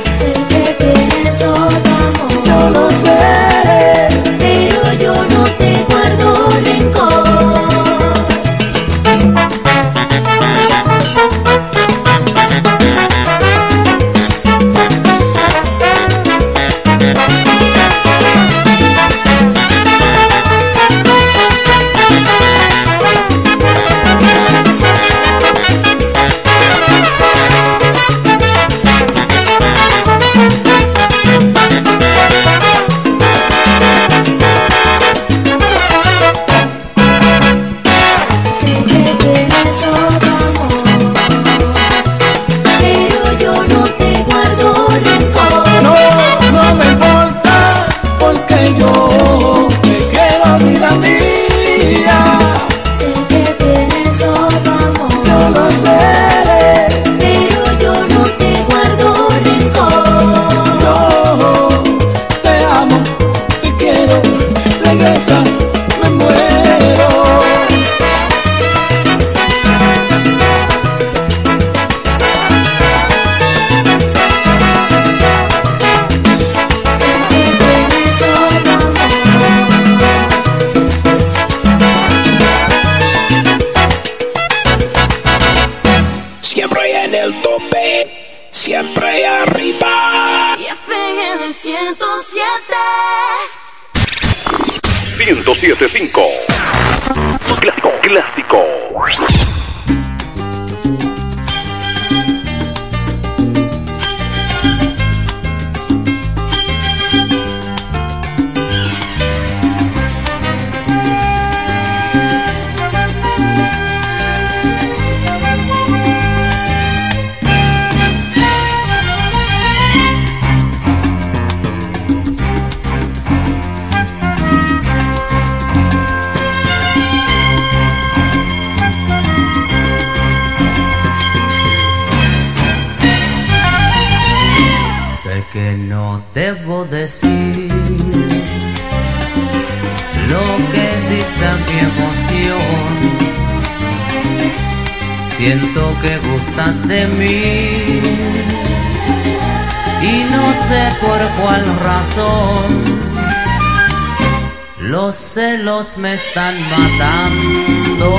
Me 155.96 156.14
están 156.14 156.54
matando. 156.70 158.14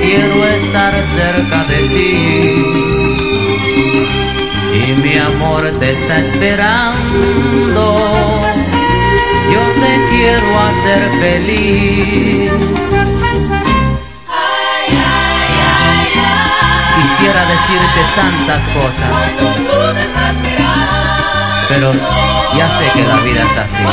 Quiero 0.00 0.46
estar 0.46 0.94
cerca 1.14 1.64
de 1.64 1.82
ti 1.88 2.72
y 4.74 4.92
mi 5.00 5.18
amor 5.18 5.70
te 5.78 5.92
está 5.92 6.18
esperando. 6.18 7.96
Yo 9.52 9.60
te 9.80 9.92
quiero 10.10 10.60
hacer 10.60 11.10
feliz. 11.20 12.50
Quisiera 16.96 17.42
decirte 17.46 18.00
tantas 18.16 18.62
cosas, 18.70 19.12
pero 21.68 21.92
ya 22.56 22.66
sé 22.78 22.90
que 22.92 23.02
la 23.04 23.20
vida 23.20 23.44
es 23.44 23.56
así. 23.58 23.84